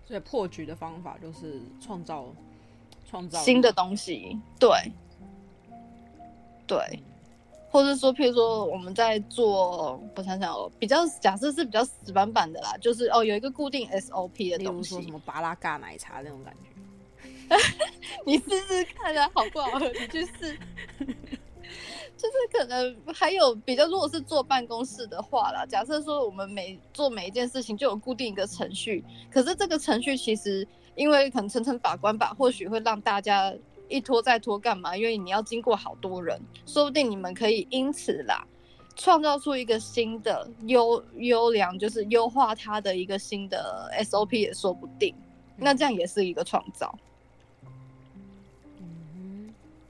[0.06, 2.26] 所以破局的方法就是创造
[3.08, 3.38] 创造。
[3.38, 4.68] 新的东西，对。
[6.66, 6.78] 对，
[7.70, 16.52] 或者说，譬如说我们在做，我想想哦，比较假设是比较死板板的啦，就是哦有一个固定 SOP 的东西，说什么巴拉嘎奶茶那种感
[17.48, 17.56] 觉，
[18.26, 19.78] 你试试看啊，好不好？
[19.78, 19.88] 喝？
[19.88, 20.58] 你去试。
[22.16, 33.54] 就是可能还有比较，如果是坐办公室的话啦，假设说我们每做每一件事情就有固定一个程序，可是这个程序其实因为可能层层把关吧，或许会让大家
[33.88, 34.96] 一拖再拖干嘛？
[34.96, 38.46] 因为你要经过好多人，说不定你们可以因此啦，
[38.96, 45.14] 创造出一个新的优优良，就是优化它的一个新的 SOP 也说不定。
[45.58, 46.98] 那这样也是一个创造。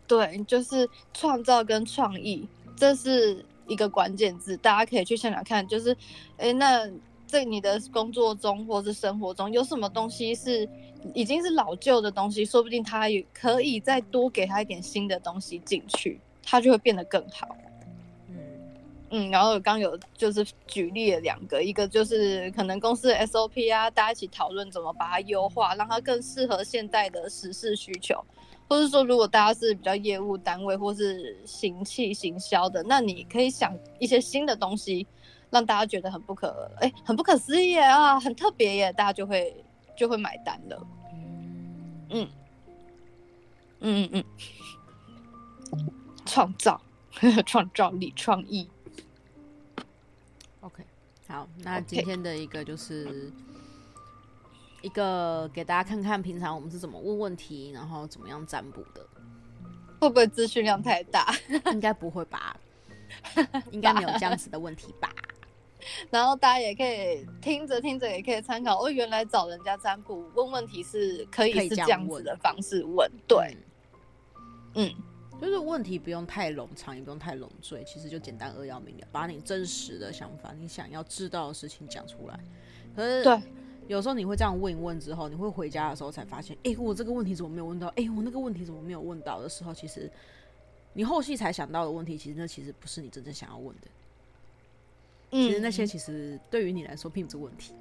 [0.07, 2.47] 对，就是创造跟创意，
[2.77, 5.67] 这是一个关键字，大家可以去想想看。
[5.67, 5.97] 就是，
[6.37, 6.89] 哎，那
[7.27, 10.69] 在你的工作中或是生活中，有什么东西是
[11.13, 17.57] 已经是老旧的东西，说不定它也可以再多给他一点新的东西进去，它就会变得更好。
[18.29, 18.37] 嗯
[19.11, 28.25] 嗯，然后刚有就是举例了两个，一个就是可能公司的 SOP 啊，大家一起讨论怎么把它优化，让它更适合现在的时事需求。
[28.69, 35.07] 或是说，如果大家是比较业务单位或是行气行销的，那你可以想一些新的东西，
[35.51, 39.65] 让大家觉得很不可哎、欸，很不可思议啊，很特别耶，大家就会
[39.97, 40.87] 就会买单了。
[42.11, 42.29] 嗯
[43.81, 44.25] 嗯嗯
[45.73, 45.91] 嗯，
[46.25, 46.81] 创造
[47.47, 48.69] 创造力创意。
[50.61, 50.83] OK，
[51.29, 53.33] 好，那今天的一个就是。
[54.87, 59.05] 一个给大家看看平常我们是怎么问问题，然后怎么样占卜的，
[59.99, 61.35] 会不会资讯量太大？
[61.73, 62.57] 应该不会吧？
[63.73, 65.13] 应该没有这样子的问题吧？
[66.09, 68.81] 然后大家也可以听着听着，也可以参考。
[68.81, 73.11] 哦，原来找人家占卜问问题是可以是这样子的方式问。
[73.27, 73.57] 对，
[74.75, 74.95] 嗯，
[75.41, 82.39] 就是问题不用太冗长，也不用太冗赘，其实就简单扼要明了，把你真实的想法，你想要知道的事情讲出来。
[82.95, 83.37] 可是对。
[83.89, 87.87] 有时候你会这样问一问之后，你会回家的时候才发现，哎、欸，我这个问题怎么没有问到？
[87.89, 90.11] 哎、欸，我那个问题怎么没有问到的时候，其实
[90.93, 93.89] 你后续才想到的问题，其实那其实不是你真正想要问的。
[95.31, 97.73] 其实那些其实对于你来说并不是问题，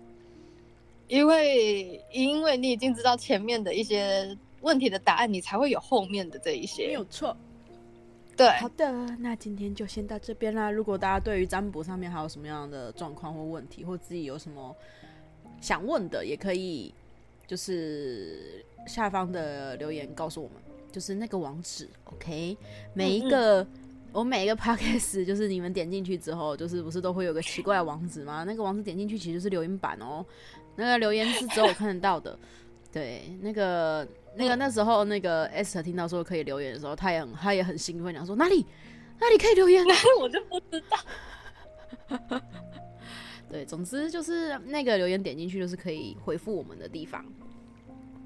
[1.08, 6.88] 因为因为你已经知道前面的一些问题的答案，你才会有后面的这一些。
[6.88, 7.36] 没有错。
[8.38, 10.70] 对，好的，那今天就先到这边啦。
[10.70, 14.76] 如果大家对于占卜上面还有什么样的状况或问题，或自己有什么。
[15.62, 16.94] 想问的也可以，
[17.48, 20.58] 就是下方的留言告诉我们，
[20.92, 22.56] 就是那个网址，OK。
[22.94, 28.44] 每一个、嗯嗯、我每一个 Podcast， 就是你们点进去之后，就是不是都会有个奇怪的网址吗？
[28.46, 30.26] 那个网址点进去其实是留言板哦，
[30.76, 32.38] 那个留言是只有我看得到的。
[32.94, 38.66] 对，那个那个那时候那个 Esther 听到说可以留言的时候，他也很他也很兴奋，讲说哪里
[39.20, 39.84] 哪里可以留言，
[40.22, 40.98] 我就不知道。
[43.56, 47.26] 对，总之就是那个留言点进去就是可以回复我们的地方。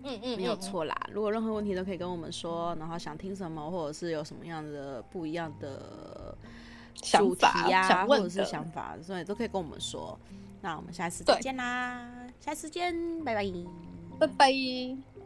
[0.03, 0.95] 嗯嗯，没有错啦。
[1.13, 6.35] 如果任何问题都可以跟我们说，然后想听什么，或者是有什么样的不一样的
[6.95, 10.17] 主题呀，或者是想法，所以都可以跟我们说。
[10.61, 12.09] 那我们下次再见啦，
[12.39, 13.45] 下次见，拜拜，
[14.17, 15.18] 拜拜。